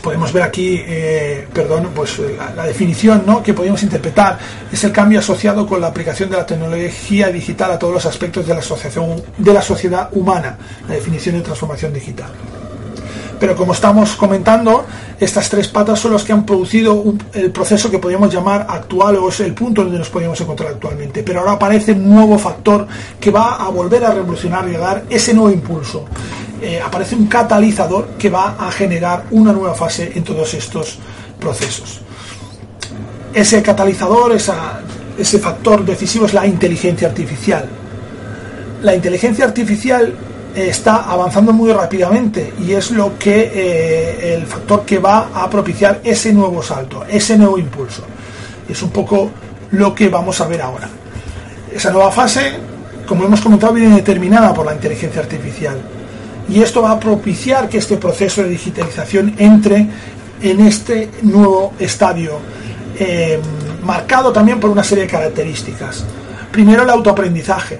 [0.00, 2.20] podemos ver aquí, eh, perdón, pues
[2.56, 3.42] la, definición ¿no?
[3.42, 4.38] que podemos interpretar
[4.72, 8.46] es el cambio asociado con la aplicación de la tecnología digital a todos los aspectos
[8.46, 10.56] de la, asociación, de la sociedad humana,
[10.88, 12.30] la definición de transformación digital.
[13.40, 14.84] Pero como estamos comentando,
[15.18, 19.30] estas tres patas son las que han producido el proceso que podríamos llamar actual o
[19.30, 21.22] es el punto donde nos podríamos encontrar actualmente.
[21.22, 22.86] Pero ahora aparece un nuevo factor
[23.18, 26.04] que va a volver a revolucionar y a dar ese nuevo impulso.
[26.62, 30.98] Eh, aparece un catalizador que va a generar una nueva fase en todos estos
[31.40, 32.02] procesos.
[33.32, 37.64] Ese catalizador, ese factor decisivo es la inteligencia artificial.
[38.82, 40.12] La inteligencia artificial
[40.54, 45.48] eh, está avanzando muy rápidamente y es lo que eh, el factor que va a
[45.48, 48.02] propiciar ese nuevo salto, ese nuevo impulso.
[48.68, 49.30] Es un poco
[49.70, 50.90] lo que vamos a ver ahora.
[51.74, 52.52] Esa nueva fase,
[53.06, 55.80] como hemos comentado, viene determinada por la inteligencia artificial
[56.50, 59.86] y esto va a propiciar que este proceso de digitalización entre
[60.42, 62.38] en este nuevo estadio,
[62.98, 63.38] eh,
[63.84, 66.04] marcado también por una serie de características.
[66.50, 67.78] Primero, el autoaprendizaje.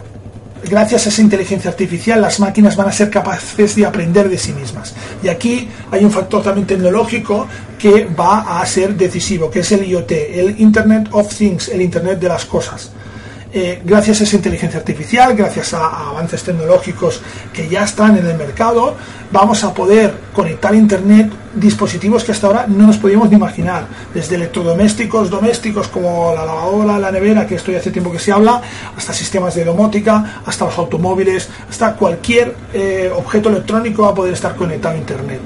[0.69, 4.53] Gracias a esa inteligencia artificial, las máquinas van a ser capaces de aprender de sí
[4.53, 4.95] mismas.
[5.23, 9.85] Y aquí hay un factor también tecnológico que va a ser decisivo, que es el
[9.85, 12.93] IoT, el Internet of Things, el Internet de las cosas.
[13.53, 17.21] Eh, gracias a esa inteligencia artificial, gracias a, avances tecnológicos
[17.53, 18.95] que ya están en el mercado,
[19.33, 23.89] vamos a poder conectar a Internet dispositivos que hasta ahora no nos podíamos ni imaginar,
[24.15, 28.31] desde electrodomésticos domésticos como la lavadora, la nevera, que esto ya hace tiempo que se
[28.31, 28.63] habla,
[28.97, 34.35] hasta sistemas de domótica, hasta los automóviles, hasta cualquier eh, objeto electrónico va a poder
[34.35, 35.41] estar conectado a Internet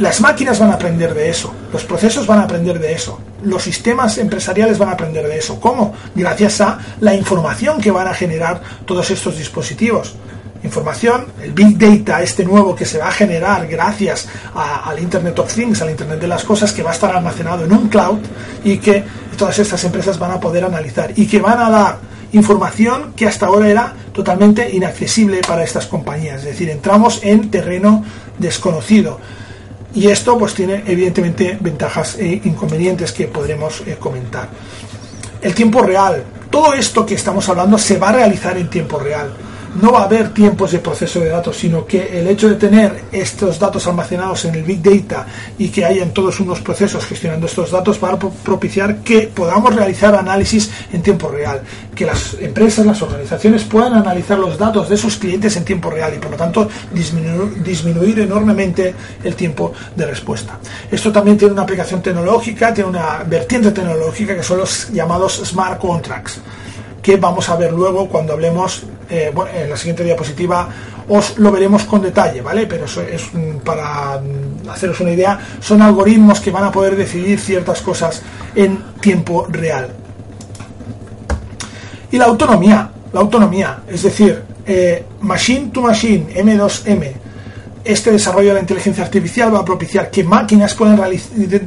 [0.00, 3.62] las máquinas van a aprender de eso, los procesos van a aprender de eso, los
[3.62, 5.60] sistemas empresariales van a aprender de eso.
[5.60, 5.94] ¿Cómo?
[6.14, 10.14] Gracias a la información que van a generar todos estos dispositivos.
[10.62, 15.54] Información, el Big Data, este nuevo que se va a generar gracias al Internet of
[15.54, 18.20] Things, al Internet de las Cosas, que va a estar almacenado en un cloud
[18.64, 19.04] y que
[19.36, 21.98] todas estas empresas van a poder analizar y que van a dar
[22.32, 26.38] información que hasta ahora era totalmente inaccesible para estas compañías.
[26.38, 28.02] Es decir, entramos en terreno
[28.38, 29.18] desconocido.
[29.94, 34.48] Y esto pues tiene evidentemente ventajas e inconvenientes que podremos eh, comentar.
[35.40, 36.24] El tiempo real.
[36.50, 39.32] Todo esto que estamos hablando se va a realizar en tiempo real.
[39.74, 43.04] No va a haber tiempos de proceso de datos, sino que el hecho de tener
[43.12, 45.26] estos datos almacenados en el Big Data
[45.58, 50.14] y que hayan todos unos procesos gestionando estos datos va a propiciar que podamos realizar
[50.14, 51.62] análisis en tiempo real,
[51.94, 56.14] que las empresas, las organizaciones puedan analizar los datos de sus clientes en tiempo real
[56.14, 60.58] y por lo tanto disminuir, disminuir enormemente el tiempo de respuesta.
[60.90, 65.78] Esto también tiene una aplicación tecnológica, tiene una vertiente tecnológica que son los llamados smart
[65.78, 66.40] contracts
[67.02, 70.68] que vamos a ver luego cuando hablemos eh, en la siguiente diapositiva
[71.08, 72.66] os lo veremos con detalle, ¿vale?
[72.66, 73.30] Pero eso es
[73.64, 74.20] para
[74.70, 78.22] haceros una idea, son algoritmos que van a poder decidir ciertas cosas
[78.54, 79.88] en tiempo real.
[82.12, 87.12] Y la autonomía, la autonomía, es decir, eh, machine to machine, M2M,
[87.84, 91.00] este desarrollo de la inteligencia artificial va a propiciar que máquinas puedan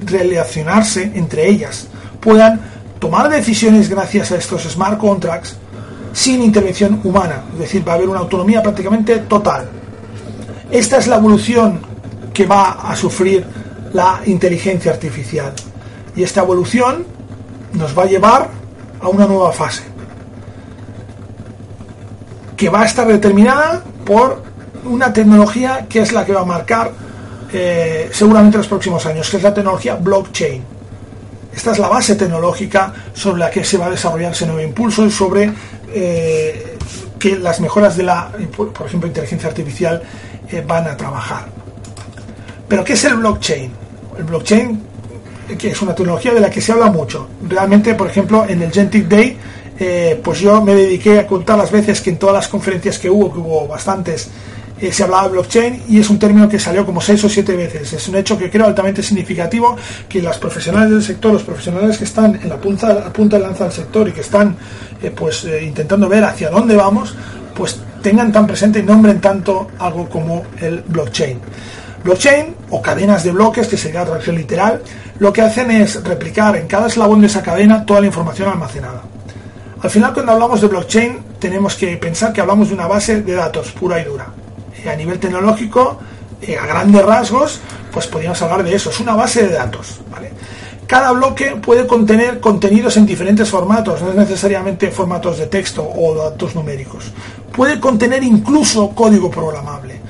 [0.06, 1.88] relacionarse entre ellas,
[2.22, 2.62] puedan
[3.00, 5.58] tomar decisiones gracias a estos smart contracts
[6.14, 9.68] sin intervención humana, es decir, va a haber una autonomía prácticamente total.
[10.72, 11.82] Esta es la evolución
[12.34, 13.46] que va a sufrir
[13.94, 15.54] la inteligencia artificial.
[16.16, 17.06] Y esta evolución
[17.74, 18.50] nos va a llevar
[19.02, 19.84] a una nueva fase,
[22.56, 24.44] que va a estar determinada por
[24.86, 26.92] una tecnología que es la que va a marcar
[27.52, 30.64] eh, seguramente los próximos años, que es la tecnología blockchain.
[31.56, 35.06] Esta es la base tecnológica sobre la que se va a desarrollar ese nuevo impulso
[35.06, 35.52] y sobre
[35.94, 36.78] eh,
[37.20, 40.02] que las mejoras de la, por ejemplo, inteligencia artificial
[40.50, 41.46] eh, van a trabajar.
[42.68, 43.72] Pero ¿qué es el blockchain?
[44.18, 44.82] El blockchain,
[45.58, 47.28] que es una tecnología de la que se habla mucho.
[47.48, 49.38] Realmente, por ejemplo, en el Gentic Day,
[49.80, 53.10] eh, pues yo me dediqué a contar las veces que en todas las conferencias que
[53.10, 54.30] hubo, que hubo bastantes,
[54.84, 57.56] eh, se hablaba de blockchain y es un término que salió como seis o siete
[57.56, 57.94] veces.
[57.94, 59.78] Es un hecho que creo altamente significativo
[60.10, 63.64] que los profesionales del sector, los profesionales que están en la punta, punta de lanza
[63.64, 64.58] del sector y que están
[65.02, 67.16] eh, pues eh, intentando ver hacia dónde vamos,
[67.56, 71.40] pues tengan tan presente y nombren tanto algo como el blockchain.
[72.04, 74.82] Blockchain o cadenas de bloques, que sería la traducción literal,
[75.20, 79.04] lo que hacen es replicar en cada eslabón de esa cadena toda la información almacenada.
[79.82, 83.34] Al final, cuando hablamos de blockchain, tenemos que pensar que hablamos de una base de
[83.34, 84.43] datos pura y dura
[84.90, 85.98] a nivel tecnológico,
[86.42, 87.60] eh, a grandes rasgos,
[87.92, 88.90] pues podríamos hablar de eso.
[88.90, 90.02] Es una base de datos.
[90.88, 96.14] Cada bloque puede contener contenidos en diferentes formatos, no es necesariamente formatos de texto o
[96.14, 97.06] datos numéricos.
[97.52, 100.03] Puede contener incluso código programable.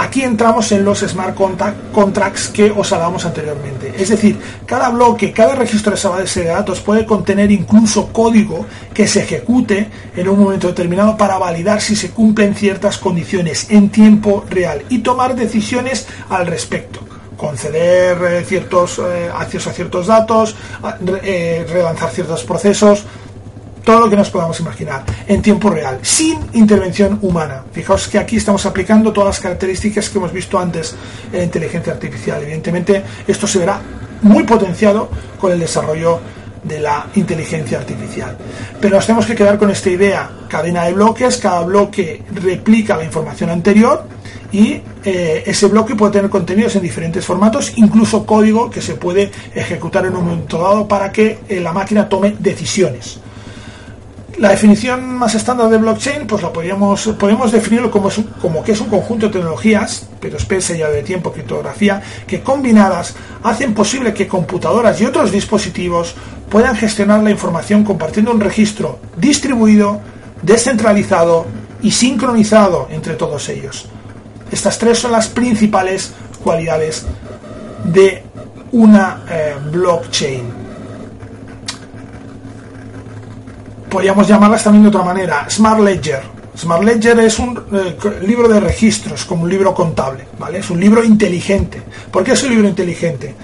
[0.00, 1.36] Aquí entramos en los smart
[1.92, 3.92] contracts que os hablamos anteriormente.
[3.98, 8.64] Es decir, cada bloque, cada registro de esa base de datos puede contener incluso código
[8.94, 13.88] que se ejecute en un momento determinado para validar si se cumplen ciertas condiciones en
[13.88, 17.00] tiempo real y tomar decisiones al respecto
[17.36, 20.56] conceder eh, ciertos eh, acceso a ciertos datos,
[21.22, 23.04] eh, relanzar ciertos procesos,
[23.88, 27.64] todo lo que nos podamos imaginar en tiempo real, sin intervención humana.
[27.72, 30.94] Fijaos que aquí estamos aplicando todas las características que hemos visto antes
[31.32, 32.42] en la inteligencia artificial.
[32.42, 33.80] Evidentemente, esto se verá
[34.20, 35.08] muy potenciado
[35.40, 36.20] con el desarrollo
[36.64, 38.36] de la inteligencia artificial.
[38.78, 43.04] Pero nos tenemos que quedar con esta idea, cadena de bloques, cada bloque replica la
[43.04, 44.04] información anterior
[44.52, 49.30] y eh, ese bloque puede tener contenidos en diferentes formatos, incluso código que se puede
[49.54, 53.20] ejecutar en un momento dado para que eh, la máquina tome decisiones.
[54.38, 58.08] La definición más estándar de blockchain, pues podríamos, podemos definirlo como,
[58.40, 63.16] como que es un conjunto de tecnologías, pero especie ya de tiempo, criptografía, que combinadas
[63.42, 66.14] hacen posible que computadoras y otros dispositivos
[66.48, 70.00] puedan gestionar la información compartiendo un registro distribuido,
[70.42, 71.46] descentralizado
[71.82, 73.86] y sincronizado entre todos ellos.
[74.52, 76.12] Estas tres son las principales
[76.44, 77.04] cualidades
[77.82, 78.22] de
[78.70, 80.67] una eh, blockchain.
[83.88, 86.22] Podríamos llamarlas también de otra manera, Smart Ledger.
[86.56, 87.96] Smart Ledger es un eh,
[88.26, 90.58] libro de registros, como un libro contable, ¿vale?
[90.58, 91.80] Es un libro inteligente.
[92.10, 93.34] ¿Por qué es un libro inteligente?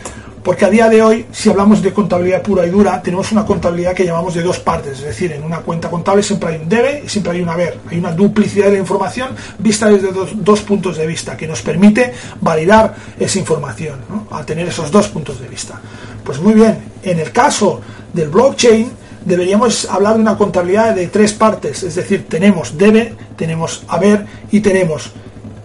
[0.45, 3.95] Porque a día de hoy, si hablamos de contabilidad pura y dura, tenemos una contabilidad
[3.95, 4.99] que llamamos de dos partes.
[4.99, 7.79] Es decir, en una cuenta contable siempre hay un debe y siempre hay un haber.
[7.91, 9.29] Hay una duplicidad de la información
[9.59, 14.91] vista desde dos, puntos de vista, que nos permite validar esa información, al tener esos
[14.91, 15.81] dos puntos de vista.
[16.23, 17.81] Pues muy bien, en el caso
[18.13, 23.83] del blockchain, deberíamos hablar de una contabilidad de tres partes, es decir, tenemos debe, tenemos
[23.89, 25.11] haber y tenemos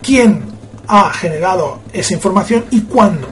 [0.02, 0.44] quién
[0.88, 3.28] ha generado esa información y cuándo.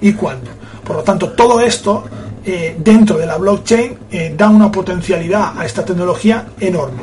[0.00, 0.50] Y cuándo.
[0.84, 2.04] Por lo tanto, todo esto
[2.44, 7.02] eh, dentro de la blockchain eh, da una potencialidad a esta tecnología enorme.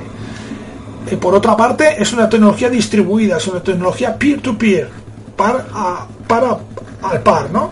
[1.10, 4.90] Eh, por otra parte, es una tecnología distribuida, es una tecnología peer-to-peer,
[5.36, 5.66] para,
[6.28, 6.58] para
[7.04, 7.70] al par, ¿no?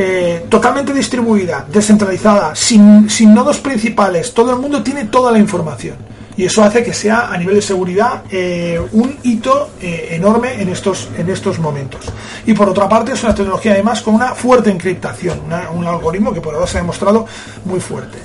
[0.00, 5.96] Eh, totalmente distribuida, descentralizada, sin, sin nodos principales, todo el mundo tiene toda la información.
[6.36, 10.68] y eso hace que sea a nivel de seguridad eh, un hito eh, enorme en
[10.68, 12.04] estos, en estos momentos.
[12.46, 15.40] Y por otra parte es una tecnología además con una fuerte encriptación,
[15.74, 17.26] un algoritmo que por ahora se ha demostrado
[17.64, 18.18] muy fuerte.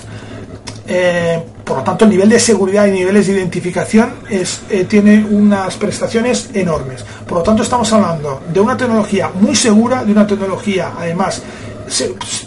[1.63, 6.49] Por lo tanto, el nivel de seguridad y niveles de identificación es, tiene unas prestaciones
[6.53, 7.05] enormes.
[7.27, 11.41] Por lo tanto, estamos hablando de una tecnología muy segura, de una tecnología además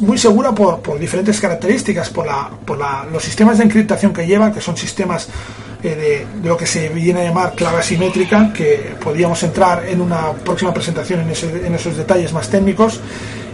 [0.00, 2.26] muy segura por, diferentes características, por,
[3.12, 5.28] los sistemas de encriptación que lleva, que son sistemas
[5.82, 10.32] eh, de, lo que se viene a llamar clave asimétrica, que podríamos entrar en una
[10.32, 13.00] próxima presentación en, en esos detalles más técnicos.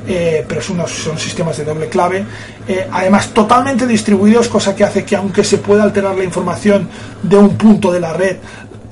[0.06, 2.24] Eh, pero son, son, sistemas de doble clave,
[2.66, 6.88] eh, además totalmente distribuidos, cosa que hace que aunque se pueda alterar la información
[7.22, 8.36] de un punto de la red,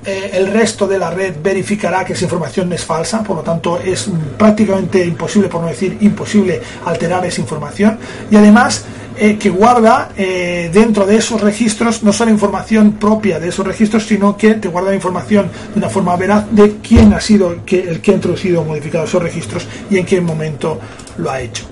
[0.05, 3.79] eh, el resto de la red verificará que esa información es falsa, por lo tanto
[3.79, 7.99] es prácticamente imposible, por no decir imposible, alterar esa información.
[8.31, 8.85] Y además
[9.23, 14.07] eh, que guarda eh, dentro de esos registros no solo información propia de esos registros,
[14.07, 17.81] sino que te guarda información de una forma veraz de quién ha sido el que,
[17.81, 20.81] el que ha introducido o modificado esos registros y en qué momento
[21.19, 21.67] lo ha hecho.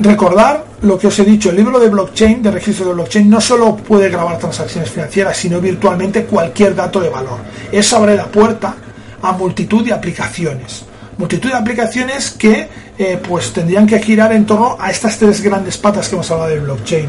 [0.00, 3.40] Recordar lo que os he dicho, el libro de blockchain, de registro de blockchain, no
[3.40, 7.38] solo puede grabar transacciones financieras, sino virtualmente cualquier dato de valor.
[7.70, 8.74] Eso abre la puerta
[9.22, 10.84] a multitud de aplicaciones.
[11.18, 15.78] Multitud de aplicaciones que eh, pues tendrían que girar en torno a estas tres grandes
[15.78, 17.08] patas que hemos hablado del blockchain.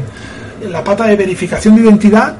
[0.70, 2.36] La pata de verificación de identidad,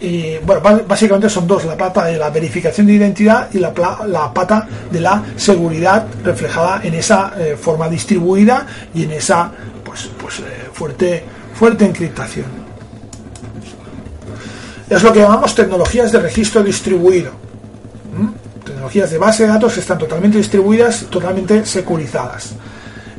[0.00, 3.72] y, bueno, básicamente son dos, la pata de la verificación de identidad y la,
[4.06, 9.50] la pata de la seguridad reflejada en esa eh, forma distribuida y en esa
[9.84, 11.24] pues, pues eh, fuerte,
[11.54, 12.46] fuerte encriptación.
[14.88, 17.43] Es lo que llamamos tecnologías de registro distribuido.
[18.64, 22.54] Tecnologías de base de datos están totalmente distribuidas, totalmente securizadas.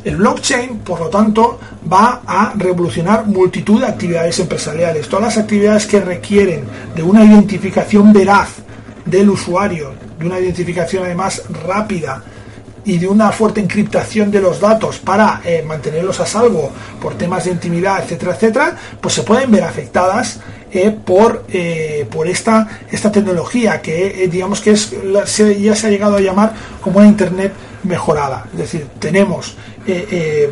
[0.03, 1.59] El blockchain, por lo tanto,
[1.91, 5.07] va a revolucionar multitud de actividades empresariales.
[5.07, 6.63] Todas las actividades que requieren
[6.95, 8.49] de una identificación veraz
[9.05, 12.23] del usuario, de una identificación además rápida
[12.85, 17.45] y de una fuerte encriptación de los datos para eh, mantenerlos a salvo por temas
[17.45, 20.39] de intimidad, etcétera, etcétera, pues se pueden ver afectadas
[20.75, 24.93] eh, por, eh, por esta, esta tecnología que digamos que es,
[25.59, 28.45] ya se ha llegado a llamar como una Internet mejorada.
[28.51, 29.55] Es decir, tenemos
[29.87, 30.49] eh, eh,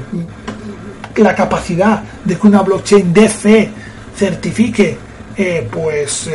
[1.17, 3.69] la capacidad de que una blockchain de fe
[4.15, 4.97] certifique
[5.35, 6.29] eh, pues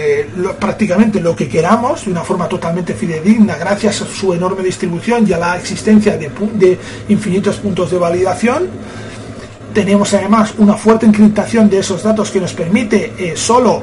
[0.58, 5.32] prácticamente lo que queramos de una forma totalmente fidedigna gracias a su enorme distribución y
[5.32, 8.68] a la existencia de, de infinitos puntos de validación
[9.78, 13.80] tenemos además una fuerte encriptación de esos datos que nos permite solo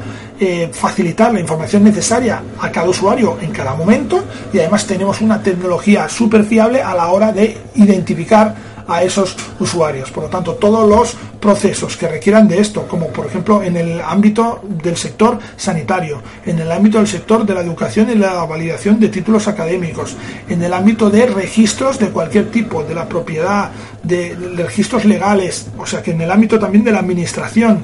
[0.74, 6.10] facilitar la información necesaria a cada usuario en cada momento y además tenemos una tecnología
[6.10, 8.54] súper fiable a la hora de identificar
[8.88, 10.12] a esos usuarios.
[10.12, 14.02] Por lo tanto, todos los procesos que requieran de esto, como por ejemplo en el
[14.02, 19.00] ámbito del sector sanitario, en el ámbito del sector de la educación y la validación
[19.00, 20.16] de títulos académicos,
[20.50, 23.72] en el ámbito de registros de cualquier tipo, de la propiedad,
[24.02, 27.84] de, registros legales, o sea que en el ámbito también de la administración,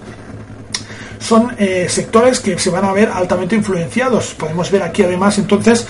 [1.20, 4.34] son eh, sectores que se van a ver altamente influenciados.
[4.34, 5.86] Podemos ver aquí además entonces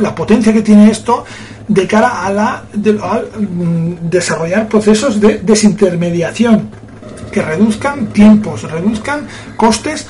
[0.00, 1.24] la potencia que tiene esto
[1.68, 6.70] de cara a, la, mm, desarrollar procesos de desintermediación
[7.32, 10.06] que reduzcan tiempos, reduzcan costes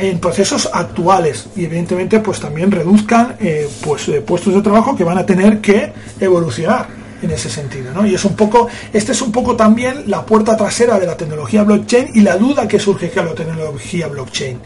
[0.00, 5.02] en procesos actuales y evidentemente pues también reduzcan eh, pues eh, puestos de trabajo que
[5.02, 6.86] van a tener que evolucionar
[7.20, 8.06] en ese sentido ¿no?
[8.06, 11.64] y es un poco este es un poco también la puerta trasera de la tecnología
[11.64, 14.60] blockchain y la duda que surge con la tecnología blockchain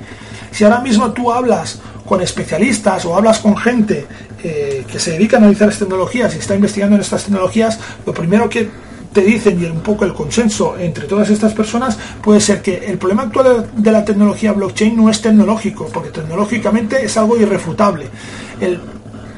[0.50, 4.07] si ahora mismo tú hablas con especialistas o hablas con gente
[4.41, 8.49] que se dedica a analizar estas tecnologías y está investigando en estas tecnologías, lo primero
[8.49, 8.68] que
[9.12, 12.99] te dicen y un poco el consenso entre todas estas personas puede ser que el
[12.99, 18.07] problema actual de la tecnología blockchain no es tecnológico, porque tecnológicamente es algo irrefutable.
[18.61, 18.80] El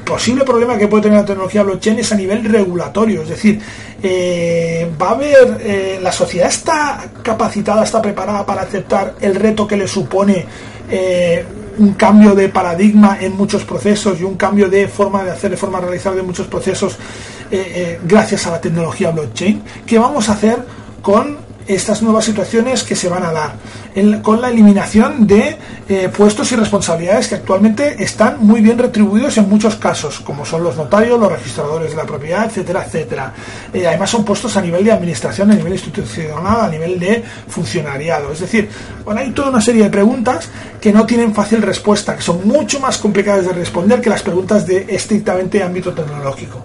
[0.05, 3.61] posible problema que puede tener la tecnología blockchain es a nivel regulatorio, es decir,
[4.03, 9.65] eh, va a haber, eh, la sociedad está capacitada, está preparada para aceptar el reto
[9.65, 10.45] que le supone
[11.77, 15.57] un cambio de paradigma en muchos procesos y un cambio de forma de hacer, de
[15.57, 16.97] forma de realizar de muchos procesos
[17.49, 19.61] eh, eh, gracias a la tecnología blockchain.
[19.85, 20.59] ¿Qué vamos a hacer
[21.01, 21.37] con
[21.67, 23.53] estas nuevas situaciones que se van a dar,
[24.21, 25.57] con la eliminación de
[25.89, 30.63] eh, puestos y responsabilidades que actualmente están muy bien retribuidos en muchos casos, como son
[30.63, 33.33] los notarios, los registradores de la propiedad, etcétera, etcétera.
[33.73, 38.31] Eh, además son puestos a nivel de administración, a nivel institucional, a nivel de funcionariado.
[38.31, 38.69] Es decir,
[39.03, 40.49] bueno, hay toda una serie de preguntas
[40.79, 44.65] que no tienen fácil respuesta, que son mucho más complicadas de responder que las preguntas
[44.65, 46.63] de estrictamente ámbito tecnológico.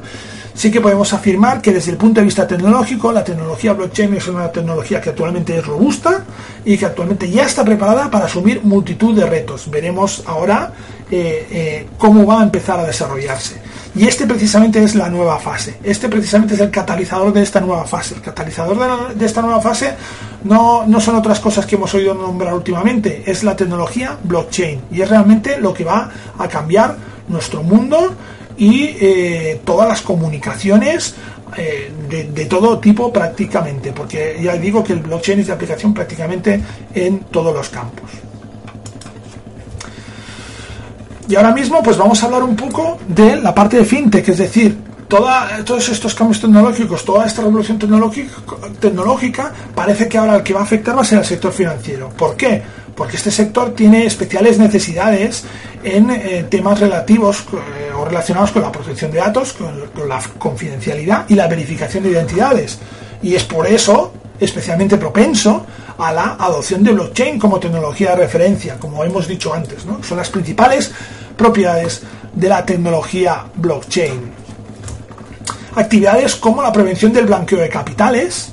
[0.57, 4.27] Sí que podemos afirmar que desde el punto de vista tecnológico, la tecnología blockchain es
[4.27, 6.25] una tecnología que actualmente es robusta
[6.65, 9.71] y que actualmente ya está preparada para asumir multitud de retos.
[9.71, 10.73] Veremos ahora
[11.11, 13.61] eh, eh, cómo va a empezar a desarrollarse.
[13.95, 15.79] Y este precisamente es la nueva fase.
[15.83, 18.15] Este precisamente es el catalizador de esta nueva fase.
[18.15, 19.95] El catalizador de, esta nueva fase
[20.45, 24.83] no, no, son otras cosas que hemos oído nombrar últimamente, es la tecnología blockchain.
[24.91, 26.97] Y es realmente lo que va a cambiar
[27.29, 28.15] nuestro mundo
[28.57, 31.15] y eh, todas las comunicaciones
[31.57, 36.61] eh, de, todo tipo prácticamente, porque ya digo que el blockchain es de aplicación prácticamente
[36.95, 38.11] en todos los campos.
[41.29, 44.39] Y ahora mismo pues vamos a hablar un poco de la parte de fintech, es
[44.39, 44.77] decir,
[45.09, 50.65] todos estos cambios tecnológicos, toda esta revolución tecnológica, parece que ahora el que va a
[50.65, 52.09] afectar va a ser el sector financiero.
[52.11, 52.63] ¿Por qué?
[52.95, 55.45] Porque este sector tiene especiales necesidades
[55.85, 61.27] en eh, temas relativos eh, o relacionados con la protección de datos, con, la confidencialidad
[61.29, 62.79] y la verificación de identidades.
[63.23, 65.67] Y es por eso especialmente propenso
[65.99, 69.85] a la adopción de blockchain como tecnología de referencia, como hemos dicho antes.
[69.87, 70.03] ¿no?
[70.03, 70.91] Son las principales
[71.37, 72.03] propiedades
[72.35, 74.46] de la tecnología blockchain.
[75.77, 78.53] Actividades como la prevención del blanqueo de capitales,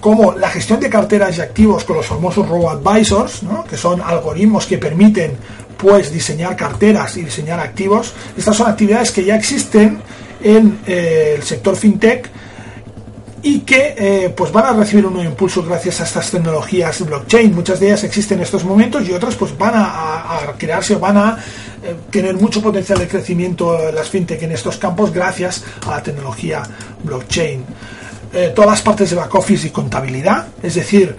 [0.00, 4.78] como la gestión de carteras y activos con los famosos robo-advisors, que son algoritmos que
[4.78, 5.32] permiten
[5.76, 8.12] pues diseñar carteras y diseñar activos.
[8.36, 10.00] Estas son actividades que ya existen
[10.42, 12.28] en eh, el sector fintech
[13.42, 17.54] y que eh, pues van a recibir un nuevo impulso gracias a estas tecnologías blockchain.
[17.54, 21.16] Muchas de ellas existen en estos momentos y otras pues van a, crearse o van
[21.16, 21.38] a
[21.82, 26.62] eh, tener mucho potencial de crecimiento las fintech en estos campos gracias a la tecnología
[27.02, 27.64] blockchain.
[28.32, 31.16] Eh, todas las partes de back office y contabilidad, es decir,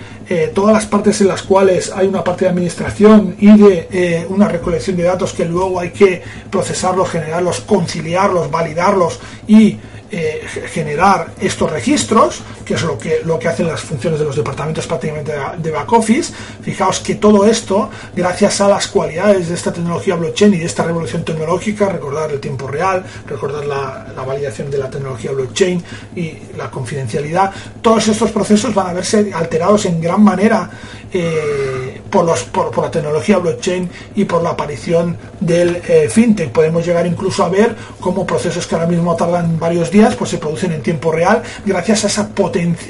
[0.54, 4.96] todas las partes en las cuales hay una parte de administración y de una recolección
[4.96, 9.78] de datos que luego hay que procesarlos, generarlos, conciliarlos, validarlos y
[10.14, 10.42] eh,
[10.74, 14.86] generar estos registros, que es lo que, lo que hacen las funciones de los departamentos
[14.86, 16.34] prácticamente de back office.
[16.62, 20.84] Fijaos que todo esto, gracias a las cualidades de esta tecnología blockchain y de esta
[20.84, 25.82] revolución tecnológica, recordar el tiempo real, recordar la, validación de la tecnología blockchain
[26.16, 27.52] y la confidencialidad,
[27.82, 30.70] todos estos procesos van a verse alterados en gran manera
[31.14, 36.52] eh, por, los, por, la tecnología blockchain y por la aparición del eh, fintech.
[36.52, 40.38] Podemos llegar incluso a ver cómo procesos que ahora mismo tardan varios días pues se
[40.38, 42.30] producen en tiempo real gracias a, esa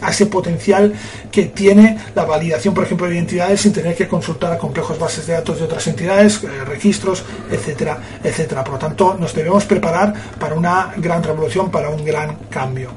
[0.01, 0.93] a ese potencial
[1.31, 5.27] que tiene la validación, por ejemplo, de identidades sin tener que consultar a complejos bases
[5.27, 8.63] de datos de otras entidades, eh, registros, etcétera, etcétera.
[8.63, 12.89] Por lo tanto, nos debemos preparar para una gran revolución, para un gran cambio.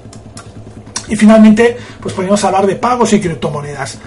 [1.09, 3.99] Y finalmente, pues podemos hablar de pagos y criptomonedas.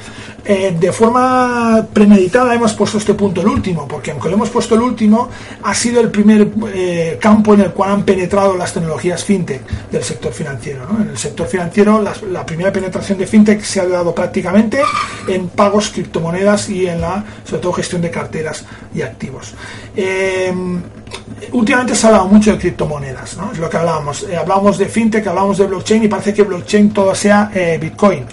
[0.50, 4.76] Eh, de forma premeditada hemos puesto este punto el último, porque aunque lo hemos puesto
[4.76, 5.28] el último,
[5.62, 10.06] ha sido el primer eh, campo en el cual han penetrado las tecnologías fintech del
[10.06, 10.88] sector financiero.
[11.02, 14.80] En el sector financiero, la, primera penetración de fintech se ha dado prácticamente
[15.28, 18.64] en pagos, criptomonedas y en la, sobre todo, gestión de carteras
[18.96, 19.54] y activos.
[19.98, 20.54] Eh,
[21.52, 24.26] últimamente se ha hablado mucho de criptomonedas, es lo que hablábamos.
[24.40, 28.26] hablábamos de fintech, hablábamos de blockchain y parece que blockchain todo sea Bitcoin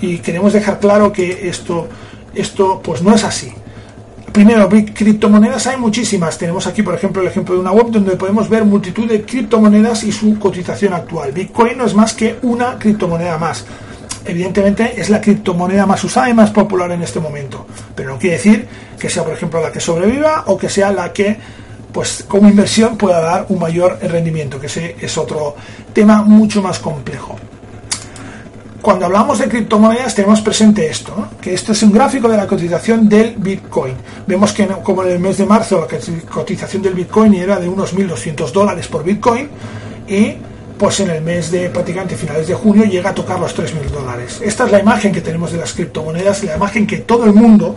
[0.00, 1.88] y queremos dejar claro que esto,
[2.34, 3.52] esto pues no es así.
[4.32, 6.38] Primero, criptomonedas hay muchísimas.
[6.38, 10.04] Tenemos aquí, por ejemplo, el ejemplo de una web donde podemos ver multitud de criptomonedas
[10.04, 11.32] y su cotización actual.
[11.32, 13.64] Bitcoin no es más que una criptomoneda más.
[14.24, 17.66] Evidentemente es la criptomoneda más usada y más popular en este momento.
[17.96, 21.12] Pero no quiere decir que sea, por ejemplo, la que sobreviva o que sea la
[21.12, 21.36] que,
[21.92, 25.56] pues, como inversión pueda dar un mayor rendimiento, que ese es otro
[25.92, 27.36] tema mucho más complejo
[28.80, 33.08] cuando hablamos de criptomonedas tenemos presente esto, que esto es un gráfico de la cotización
[33.08, 33.94] del Bitcoin.
[34.26, 35.98] Vemos que como en el mes de marzo la
[36.30, 39.48] cotización del Bitcoin era de unos 1.200 dólares por Bitcoin
[40.08, 40.34] y
[40.78, 44.40] pues en el mes de prácticamente finales de junio llega a tocar los 3.000 dólares.
[44.42, 47.76] Esta es la imagen que tenemos de las criptomonedas, la imagen que todo el mundo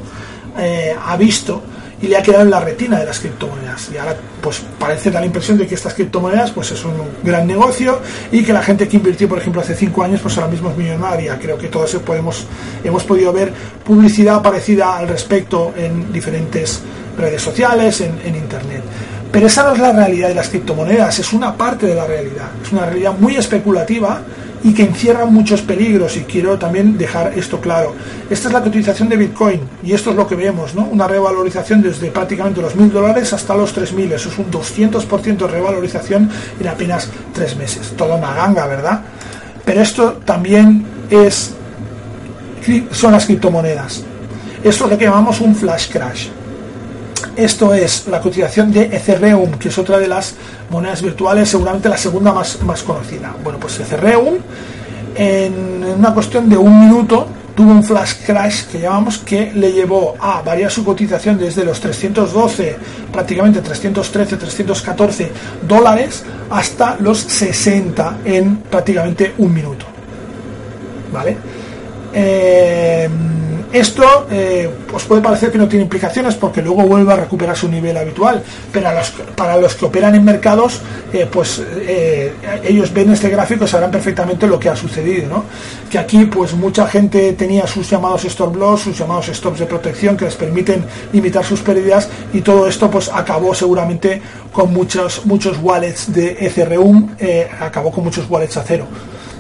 [0.58, 1.62] eh, ha visto
[2.04, 3.90] y le ha quedado en la retina de las criptomonedas.
[3.94, 6.94] Y ahora pues parece dar la impresión de que estas criptomonedas pues es un
[7.24, 10.50] gran negocio y que la gente que invirtió, por ejemplo, hace cinco años, pues ahora
[10.50, 11.40] mismo es millonaria.
[11.42, 12.46] Creo que todos podemos,
[12.84, 13.54] hemos podido ver
[13.86, 16.82] publicidad parecida al respecto en diferentes
[17.18, 18.84] redes sociales, en internet.
[19.32, 22.50] Pero esa no es la realidad de las criptomonedas, es una parte de la realidad.
[22.64, 24.22] Es una realidad muy especulativa
[24.64, 27.94] y que encierra muchos peligros y quiero también dejar esto claro.
[28.30, 30.86] Esta es la cotización de Bitcoin y esto es lo que vemos, ¿no?
[30.86, 34.14] Una revalorización desde prácticamente los mil dólares hasta los 3.000.
[34.14, 37.94] Eso es un 200% de revalorización en apenas tres meses.
[37.98, 39.02] Toda una ganga, ¿verdad?
[39.66, 41.54] Pero esto también es
[42.92, 44.04] son las criptomonedas.
[44.64, 46.28] Esto es lo que llamamos un flash crash.
[47.36, 50.36] Esto es la cotización de Ethereum, que es otra de las
[50.70, 53.36] monedas virtuales, seguramente la segunda más, más conocida.
[53.44, 54.36] Bueno, pues Ethereum,
[55.16, 60.16] en una cuestión de un minuto, tuvo un flash crash que llamamos que le llevó
[60.20, 62.76] a variar su cotización desde los 312,
[63.12, 65.32] prácticamente 313, 314
[65.68, 69.86] dólares hasta los 60 en prácticamente un minuto.
[71.12, 71.38] ¿Vale?
[72.14, 73.10] Eh,
[73.74, 77.68] esto eh, os puede parecer que no tiene implicaciones porque luego vuelve a recuperar su
[77.68, 78.88] nivel habitual, pero
[79.36, 80.80] para los que operan en mercados,
[81.12, 85.46] eh, pues eh, ellos ven este gráfico y sabrán perfectamente lo que ha sucedido, ¿no?
[85.90, 90.16] Que aquí, pues mucha gente tenía sus llamados stop loss, sus llamados stops de protección
[90.16, 94.22] que les permiten limitar sus pérdidas y todo esto, pues acabó seguramente
[94.52, 97.10] con muchos muchos wallets de Ethereum,
[97.60, 98.86] acabó con muchos wallets a cero,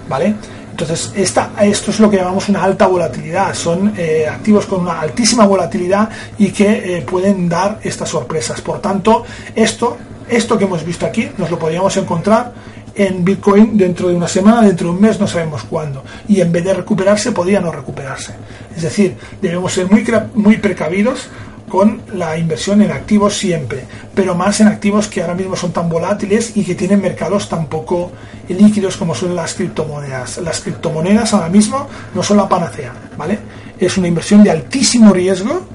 [0.09, 0.33] ¿vale?
[0.73, 3.53] Entonces, esto es lo que llamamos una alta volatilidad.
[3.53, 6.09] Son eh, activos con una altísima volatilidad
[6.39, 8.59] y que eh, pueden dar estas sorpresas.
[8.59, 9.23] Por tanto,
[9.55, 9.97] esto,
[10.27, 12.53] esto que hemos visto aquí, nos lo podríamos encontrar
[12.95, 16.03] en Bitcoin dentro de una semana, dentro de un mes, no sabemos cuándo.
[16.27, 18.33] Y en vez de recuperarse, podría no recuperarse.
[18.75, 20.03] Es decir, debemos ser muy,
[20.33, 21.27] muy precavidos
[21.73, 25.89] con la inversión en activos siempre, pero más en activos que ahora mismo son tan
[25.89, 28.11] volátiles y que tienen mercados tan poco
[28.47, 30.37] líquidos como son las criptomonedas.
[30.37, 33.39] Las criptomonedas ahora mismo no son la panacea, ¿vale?
[33.79, 35.65] Es una inversión de altísimo riesgo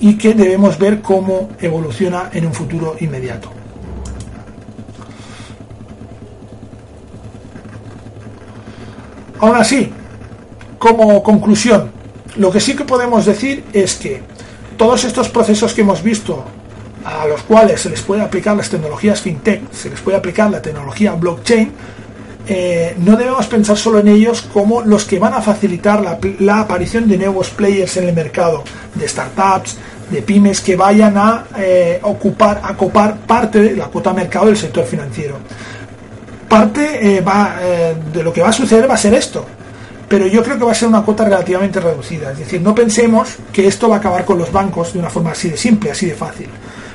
[0.00, 3.50] y que debemos ver cómo evoluciona en un futuro inmediato.
[9.40, 9.90] Ahora sí,
[10.78, 11.90] como conclusión,
[12.36, 14.36] lo que sí que podemos decir es que
[14.78, 16.44] todos estos procesos que hemos visto,
[17.04, 20.62] a los cuales se les puede aplicar las tecnologías fintech, se les puede aplicar la
[20.62, 21.72] tecnología blockchain,
[22.46, 27.06] eh, no debemos pensar solo en ellos como los que van a facilitar la, aparición
[27.06, 28.62] de nuevos players en el mercado,
[28.94, 29.76] de startups,
[30.10, 34.46] de pymes que vayan a eh, ocupar, a copar parte de la cuota de mercado
[34.46, 35.36] del sector financiero.
[36.48, 37.56] Parte eh, va,
[38.10, 39.44] de lo que va a suceder va a ser esto,
[40.08, 42.32] pero yo creo que va a ser una cuota relativamente reducida.
[42.32, 45.32] Es decir, no pensemos que esto va a acabar con los bancos de una forma
[45.32, 46.48] así de simple, así de fácil.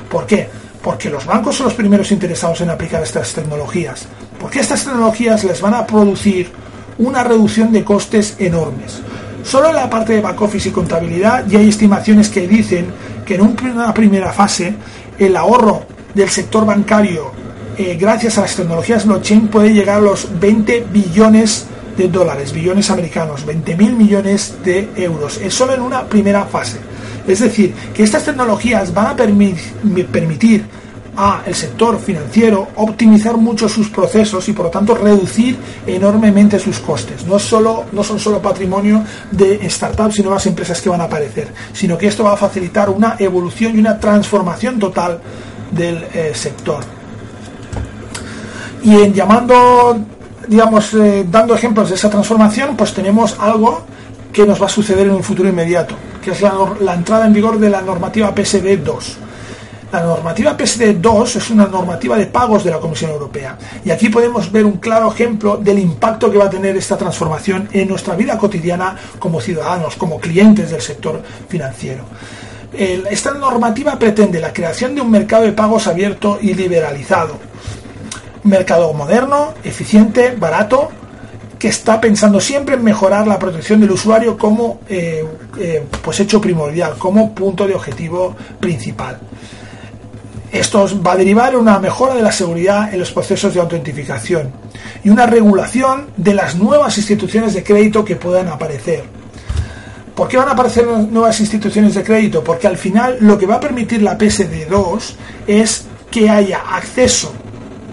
[0.10, 0.50] ¿Por qué?
[0.82, 4.08] Porque los bancos son los primeros interesados en aplicar estas tecnologías.
[4.40, 6.50] Porque estas tecnologías les van a producir
[6.98, 9.02] una reducción de costes enormes.
[9.44, 12.88] Solo en la parte de back office y contabilidad ya hay estimaciones que dicen
[13.26, 14.74] que en una primera fase
[15.20, 15.84] el ahorro
[16.14, 17.32] del sector bancario
[17.78, 21.66] eh, gracias a las tecnologías blockchain puede llegar a los 20 billones
[21.98, 25.38] de dólares, billones americanos, 20 mil millones de euros.
[25.38, 26.78] Es solo en una primera fase.
[27.28, 30.66] Es decir, que estas tecnologías van a permitir
[31.16, 36.80] a el sector financiero optimizar mucho sus procesos y por lo tanto reducir enormemente sus
[36.80, 37.26] costes.
[37.28, 41.50] No, solo, no son solo patrimonio de startups y nuevas empresas que van a aparecer,
[41.72, 45.20] sino que esto va a facilitar una evolución y una transformación total
[45.72, 46.84] del eh, sector.
[48.84, 49.98] Y en llamando
[50.48, 53.82] digamos, eh, dando ejemplos de esa transformación, pues tenemos algo
[54.32, 57.60] que nos va a suceder en un futuro inmediato, que es la, entrada en vigor
[57.60, 59.18] de la normativa PSD 2.
[59.92, 63.56] La normativa PSD 2 es una normativa de pagos de la Comisión Europea.
[63.86, 67.70] Y aquí podemos ver un claro ejemplo del impacto que va a tener esta transformación
[67.72, 72.06] en nuestra vida cotidiana como ciudadanos, como clientes del sector financiero.
[72.74, 77.53] esta normativa pretende la creación de un mercado de pagos abierto y liberalizado,
[78.44, 80.90] mercado moderno, eficiente, barato,
[81.64, 85.26] que está pensando siempre en mejorar la protección del usuario como eh,
[85.58, 89.18] eh, pues hecho primordial, como punto de objetivo principal.
[90.52, 94.52] Esto va a derivar en una mejora de la seguridad en los procesos de autentificación
[95.04, 99.04] y una regulación de las nuevas instituciones de crédito que puedan aparecer.
[100.14, 102.44] ¿Por qué van a aparecer nuevas instituciones de crédito?
[102.44, 105.14] Porque al final lo que va a permitir la PSD2
[105.48, 107.34] es que haya acceso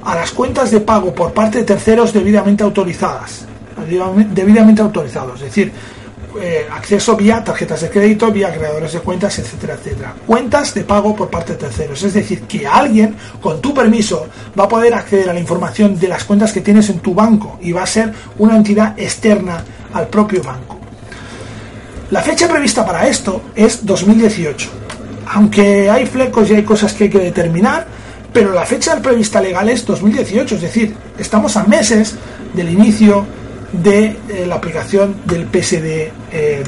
[0.04, 3.44] a las cuentas de pago por parte de terceros debidamente autorizadas,
[4.32, 5.72] debidamente autorizados, es decir,
[6.40, 10.14] eh, acceso vía tarjetas de crédito, vía creadores de cuentas, etcétera, etcétera.
[10.26, 14.28] Cuentas de pago por parte de terceros, es decir, que alguien con tu permiso
[14.58, 17.58] va a poder acceder a la información de las cuentas que tienes en tu banco
[17.60, 20.78] y va a ser una entidad externa al propio banco.
[22.10, 24.70] La fecha prevista para esto es 2018.
[25.32, 27.86] Aunque hay flecos y hay cosas que hay que determinar,
[28.32, 32.14] pero la fecha prevista legal es 2018, es decir, estamos a meses
[32.54, 33.26] del inicio
[33.72, 36.10] de eh, la aplicación del PSD2.
[36.32, 36.64] Eh,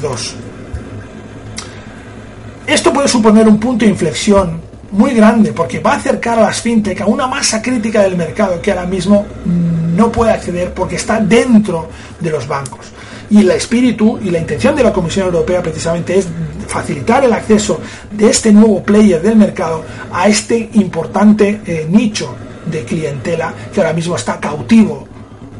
[2.67, 4.61] Esto puede suponer un punto de inflexión
[4.91, 8.61] muy grande porque va a acercar a las fintech a una masa crítica del mercado
[8.61, 11.89] que ahora mismo no puede acceder porque está dentro
[12.19, 12.92] de los bancos.
[13.33, 16.27] Y el espíritu y la intención de la Comisión Europea precisamente es
[16.67, 17.81] facilitar el acceso
[18.11, 23.91] de este nuevo player del mercado a este importante eh, nicho de clientela que ahora
[23.91, 25.07] mismo está cautivo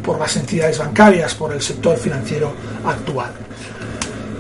[0.04, 2.54] por las entidades bancarias, por el sector financiero
[2.86, 3.32] actual.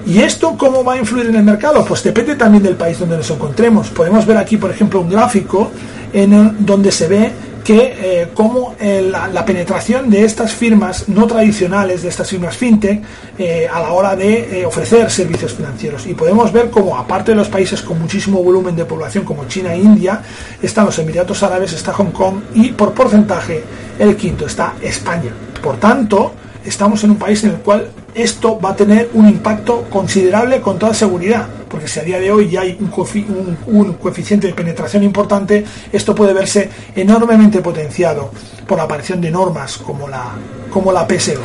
[0.05, 1.83] ¿Y esto cómo va a influir en el mercado?
[1.83, 3.89] Pues depende también del país donde nos encontremos.
[3.89, 5.71] Podemos ver aquí, por ejemplo, un gráfico
[6.13, 7.31] en donde se ve
[7.63, 13.01] que eh, como eh, la, penetración de estas firmas no tradicionales, de estas firmas fintech,
[13.37, 16.05] eh, a la hora de ofrecer servicios financieros.
[16.05, 19.73] Y podemos ver como, aparte de los países con muchísimo volumen de población como China
[19.73, 20.21] e India,
[20.61, 23.63] están los Emiratos Árabes, está Hong Kong y por porcentaje
[23.97, 25.31] el quinto está España.
[25.61, 26.33] Por tanto,
[26.65, 30.77] estamos en un país en el cual esto va a tener un impacto considerable con
[30.77, 35.65] toda seguridad, porque si a día de hoy ya hay un, coeficiente de penetración importante,
[35.91, 38.31] esto puede verse enormemente potenciado
[38.67, 40.31] por la aparición de normas como la,
[40.71, 41.37] como la PS2.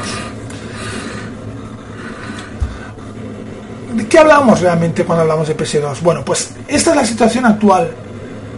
[3.94, 6.00] ¿De qué hablamos realmente cuando hablamos de PS2?
[6.02, 7.90] Bueno, pues esta es la situación actual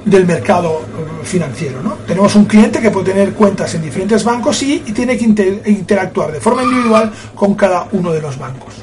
[0.05, 1.83] del mercado eh, financiero.
[1.83, 1.95] ¿no?
[2.07, 5.25] Tenemos un cliente que puede tener cuentas en diferentes bancos y, tiene que
[5.67, 8.75] interactuar de forma individual con cada uno de los bancos.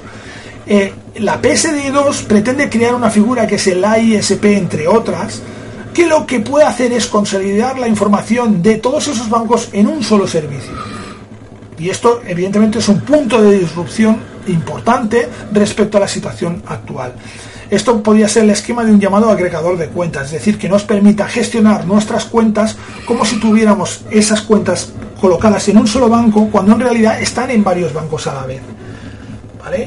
[0.65, 5.41] Eh, la PSD2 pretende crear una figura que es el AISP, entre otras,
[5.93, 10.03] que lo que puede hacer es consolidar la información de todos esos bancos en un
[10.03, 10.73] solo servicio.
[11.79, 17.13] Y esto, evidentemente, es un punto de disrupción importante respecto a la situación actual.
[17.69, 20.83] Esto podría ser el esquema de un llamado agregador de cuentas, es decir, que nos
[20.83, 26.73] permita gestionar nuestras cuentas como si tuviéramos esas cuentas colocadas en un solo banco cuando
[26.73, 28.61] en realidad están en varios bancos a la vez.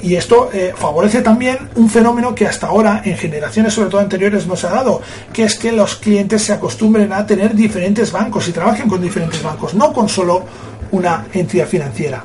[0.03, 4.47] Y esto eh, favorece también un fenómeno que hasta ahora en generaciones sobre todo anteriores
[4.47, 5.01] no se ha dado,
[5.33, 9.43] que es que los clientes se acostumbren a tener diferentes bancos y trabajen con diferentes
[9.43, 10.45] bancos, no con solo
[10.91, 12.23] una entidad financiera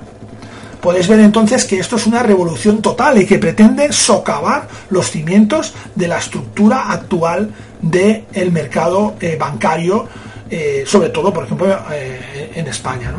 [0.86, 5.74] podéis ver entonces que esto es una revolución total y que pretende socavar los cimientos
[5.96, 7.50] de la estructura actual
[7.82, 10.08] del mercado eh, bancario,
[10.48, 13.16] eh, sobre todo, por ejemplo, eh, en España.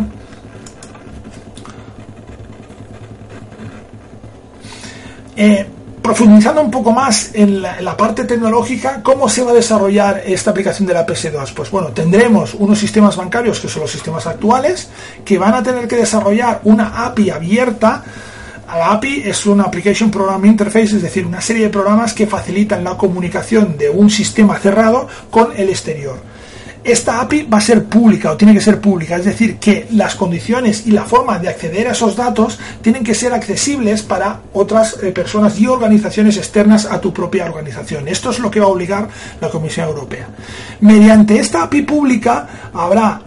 [6.07, 10.86] Profundizando un poco más en la, parte tecnológica, ¿cómo se va a desarrollar esta aplicación
[10.86, 11.52] de la PS2?
[11.52, 14.88] Pues bueno, tendremos unos sistemas bancarios que son los sistemas actuales,
[15.24, 18.04] que van a tener que desarrollar una API abierta.
[18.68, 22.84] La API es una Application Program Interface, es decir, una serie de programas que facilitan
[22.84, 26.36] la comunicación de un sistema cerrado con el exterior
[26.87, 30.14] esta API va a ser pública o tiene que ser pública, es decir, que las
[30.14, 34.97] condiciones y la forma de acceder a esos datos tienen que ser accesibles para otras
[35.03, 38.07] eh, personas y organizaciones externas a tu propia organización.
[38.07, 39.09] Esto es lo que va a obligar
[39.41, 40.28] la Comisión Europea.
[40.80, 43.20] Mediante esta API pública habrá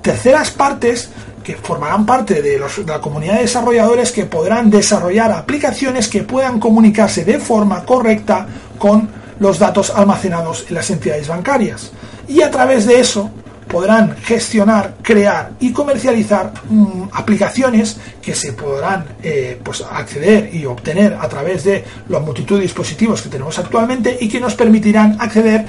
[0.00, 1.10] terceras partes
[1.42, 6.58] que formarán parte de, de, la comunidad de desarrolladores que podrán desarrollar aplicaciones que puedan
[6.58, 8.46] comunicarse de forma correcta
[8.78, 11.90] con los datos almacenados en las entidades bancarias
[12.28, 13.30] y a través de eso
[13.68, 21.14] podrán gestionar, crear y comercializar mm, aplicaciones que se podrán eh, pues acceder y obtener
[21.20, 25.64] a través de la multitud de dispositivos que tenemos actualmente y que nos permitirán acceder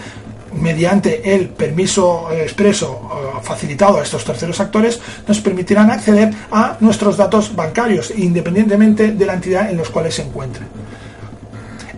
[0.54, 7.18] mediante el permiso expreso eh, facilitado a estos terceros actores, nos permitirán acceder a nuestros
[7.18, 10.68] datos bancarios, independientemente de la entidad en los cuales se encuentren.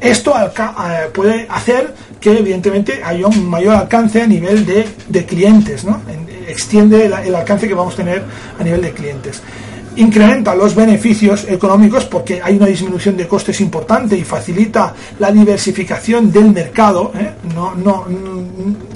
[0.01, 6.01] Esto eh, puede hacer que evidentemente haya un mayor alcance a nivel de, clientes, ¿no?
[6.47, 8.23] extiende el, alcance que vamos a tener
[8.59, 9.41] a nivel de clientes
[9.97, 16.31] incrementa los beneficios económicos porque hay una disminución de costes importante y facilita la diversificación
[16.31, 17.31] del mercado, ¿eh?
[17.55, 18.05] no, no,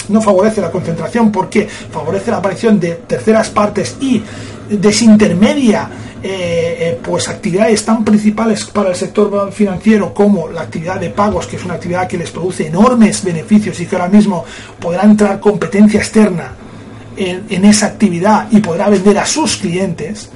[0.09, 4.21] no, favorece la concentración porque favorece la aparición de terceras partes y
[4.69, 5.89] desintermedia
[6.23, 11.47] eh, eh, pues actividades tan principales para el sector financiero como la actividad de pagos,
[11.47, 14.45] que es una actividad que les produce enormes beneficios y que ahora mismo
[14.79, 16.53] podrá entrar competencia externa
[17.17, 20.29] en, en esa actividad y podrá vender a sus clientes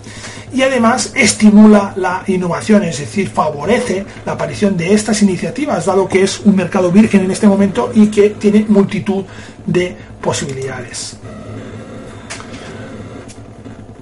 [0.52, 6.24] y además estimula la innovación, es decir, favorece la aparición de estas iniciativas, dado que
[6.24, 9.26] es un mercado virgen en este momento y que tiene multitud
[9.66, 11.18] de posibilidades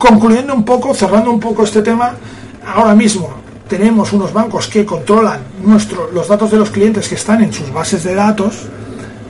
[0.04, 2.14] concluyendo un poco, cerrando un poco este tema,
[2.76, 3.30] ahora mismo
[3.70, 7.72] tenemos unos bancos que controlan nuestro, los datos de los clientes que están en sus
[7.72, 8.64] bases de datos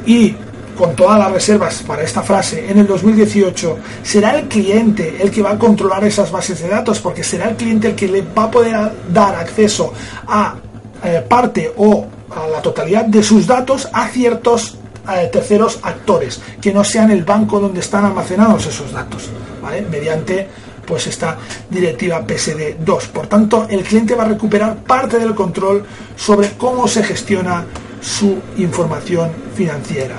[0.08, 0.36] y
[0.76, 5.44] con todas las reservas para esta frase, en el 2018 será el cliente el que
[5.44, 8.46] va a controlar esas bases de datos porque será el cliente el que le va
[8.46, 9.94] a poder dar acceso
[10.28, 10.56] a
[11.04, 14.80] eh, parte o a la totalidad de sus datos a ciertos
[15.12, 19.30] eh, terceros actores que no sean el banco donde están almacenados esos datos,
[19.62, 19.82] ¿vale?
[19.82, 20.48] mediante
[20.86, 21.38] pues esta
[21.70, 23.08] directiva PSD2.
[23.08, 25.86] Por tanto, el cliente va a recuperar parte del control
[26.16, 27.66] sobre cómo se gestiona
[28.02, 30.16] su información financiera.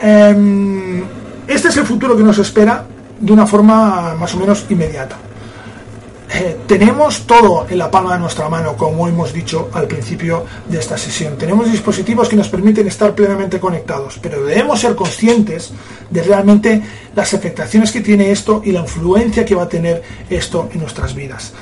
[0.00, 1.02] Em,
[1.46, 2.84] este es el futuro que nos espera
[3.18, 5.16] de una forma más o menos inmediata.
[6.32, 10.78] Eh, tenemos todo en la palma de nuestra mano, como hemos dicho al principio de
[10.78, 11.36] esta sesión.
[11.36, 15.72] Tenemos dispositivos que nos permiten estar plenamente conectados, pero debemos ser conscientes
[16.08, 16.82] de realmente
[17.16, 21.14] las afectaciones que tiene esto y la influencia que va a tener esto en nuestras
[21.14, 21.52] vidas.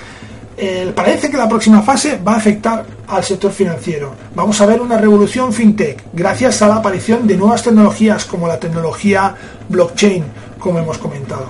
[0.94, 4.12] parece que la próxima fase va a afectar al sector financiero.
[4.34, 8.58] Vamos a ver una revolución fintech gracias a la aparición de nuevas tecnologías como la
[8.58, 9.34] tecnología
[9.68, 10.24] blockchain,
[10.58, 11.46] como hemos comentado.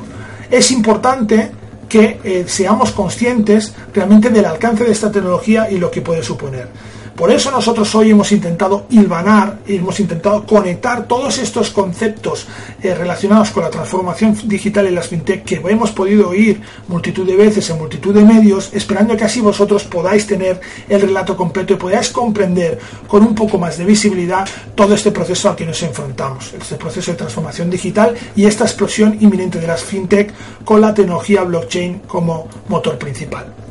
[0.50, 1.57] Es importante
[1.88, 6.68] que eh, seamos conscientes realmente del alcance de esta tecnología y lo que puede suponer.
[7.18, 12.46] Por eso nosotros hoy hemos intentado hilvanar, hemos intentado conectar todos estos conceptos
[12.80, 17.34] eh, relacionados con la transformación digital en las fintech que hemos podido oír multitud de
[17.34, 21.76] veces en multitud de medios, esperando que así vosotros podáis tener el relato completo y
[21.76, 26.54] podáis comprender con un poco más de visibilidad todo este proceso al que nos enfrentamos,
[26.54, 30.32] este proceso de transformación digital y esta explosión inminente de las fintech
[30.64, 33.67] con la tecnología blockchain como motor principal.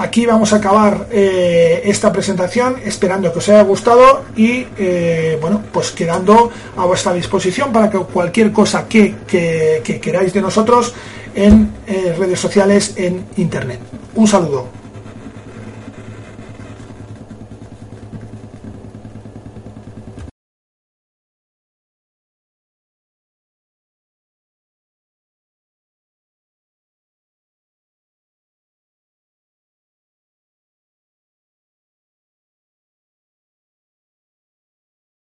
[0.00, 5.60] Aquí vamos a acabar eh, esta presentación, esperando que os haya gustado y eh, bueno,
[5.72, 10.94] pues quedando a vuestra disposición para que cualquier cosa que, queráis de nosotros
[11.34, 13.80] en eh, redes sociales, en internet.
[14.14, 14.77] Un saludo.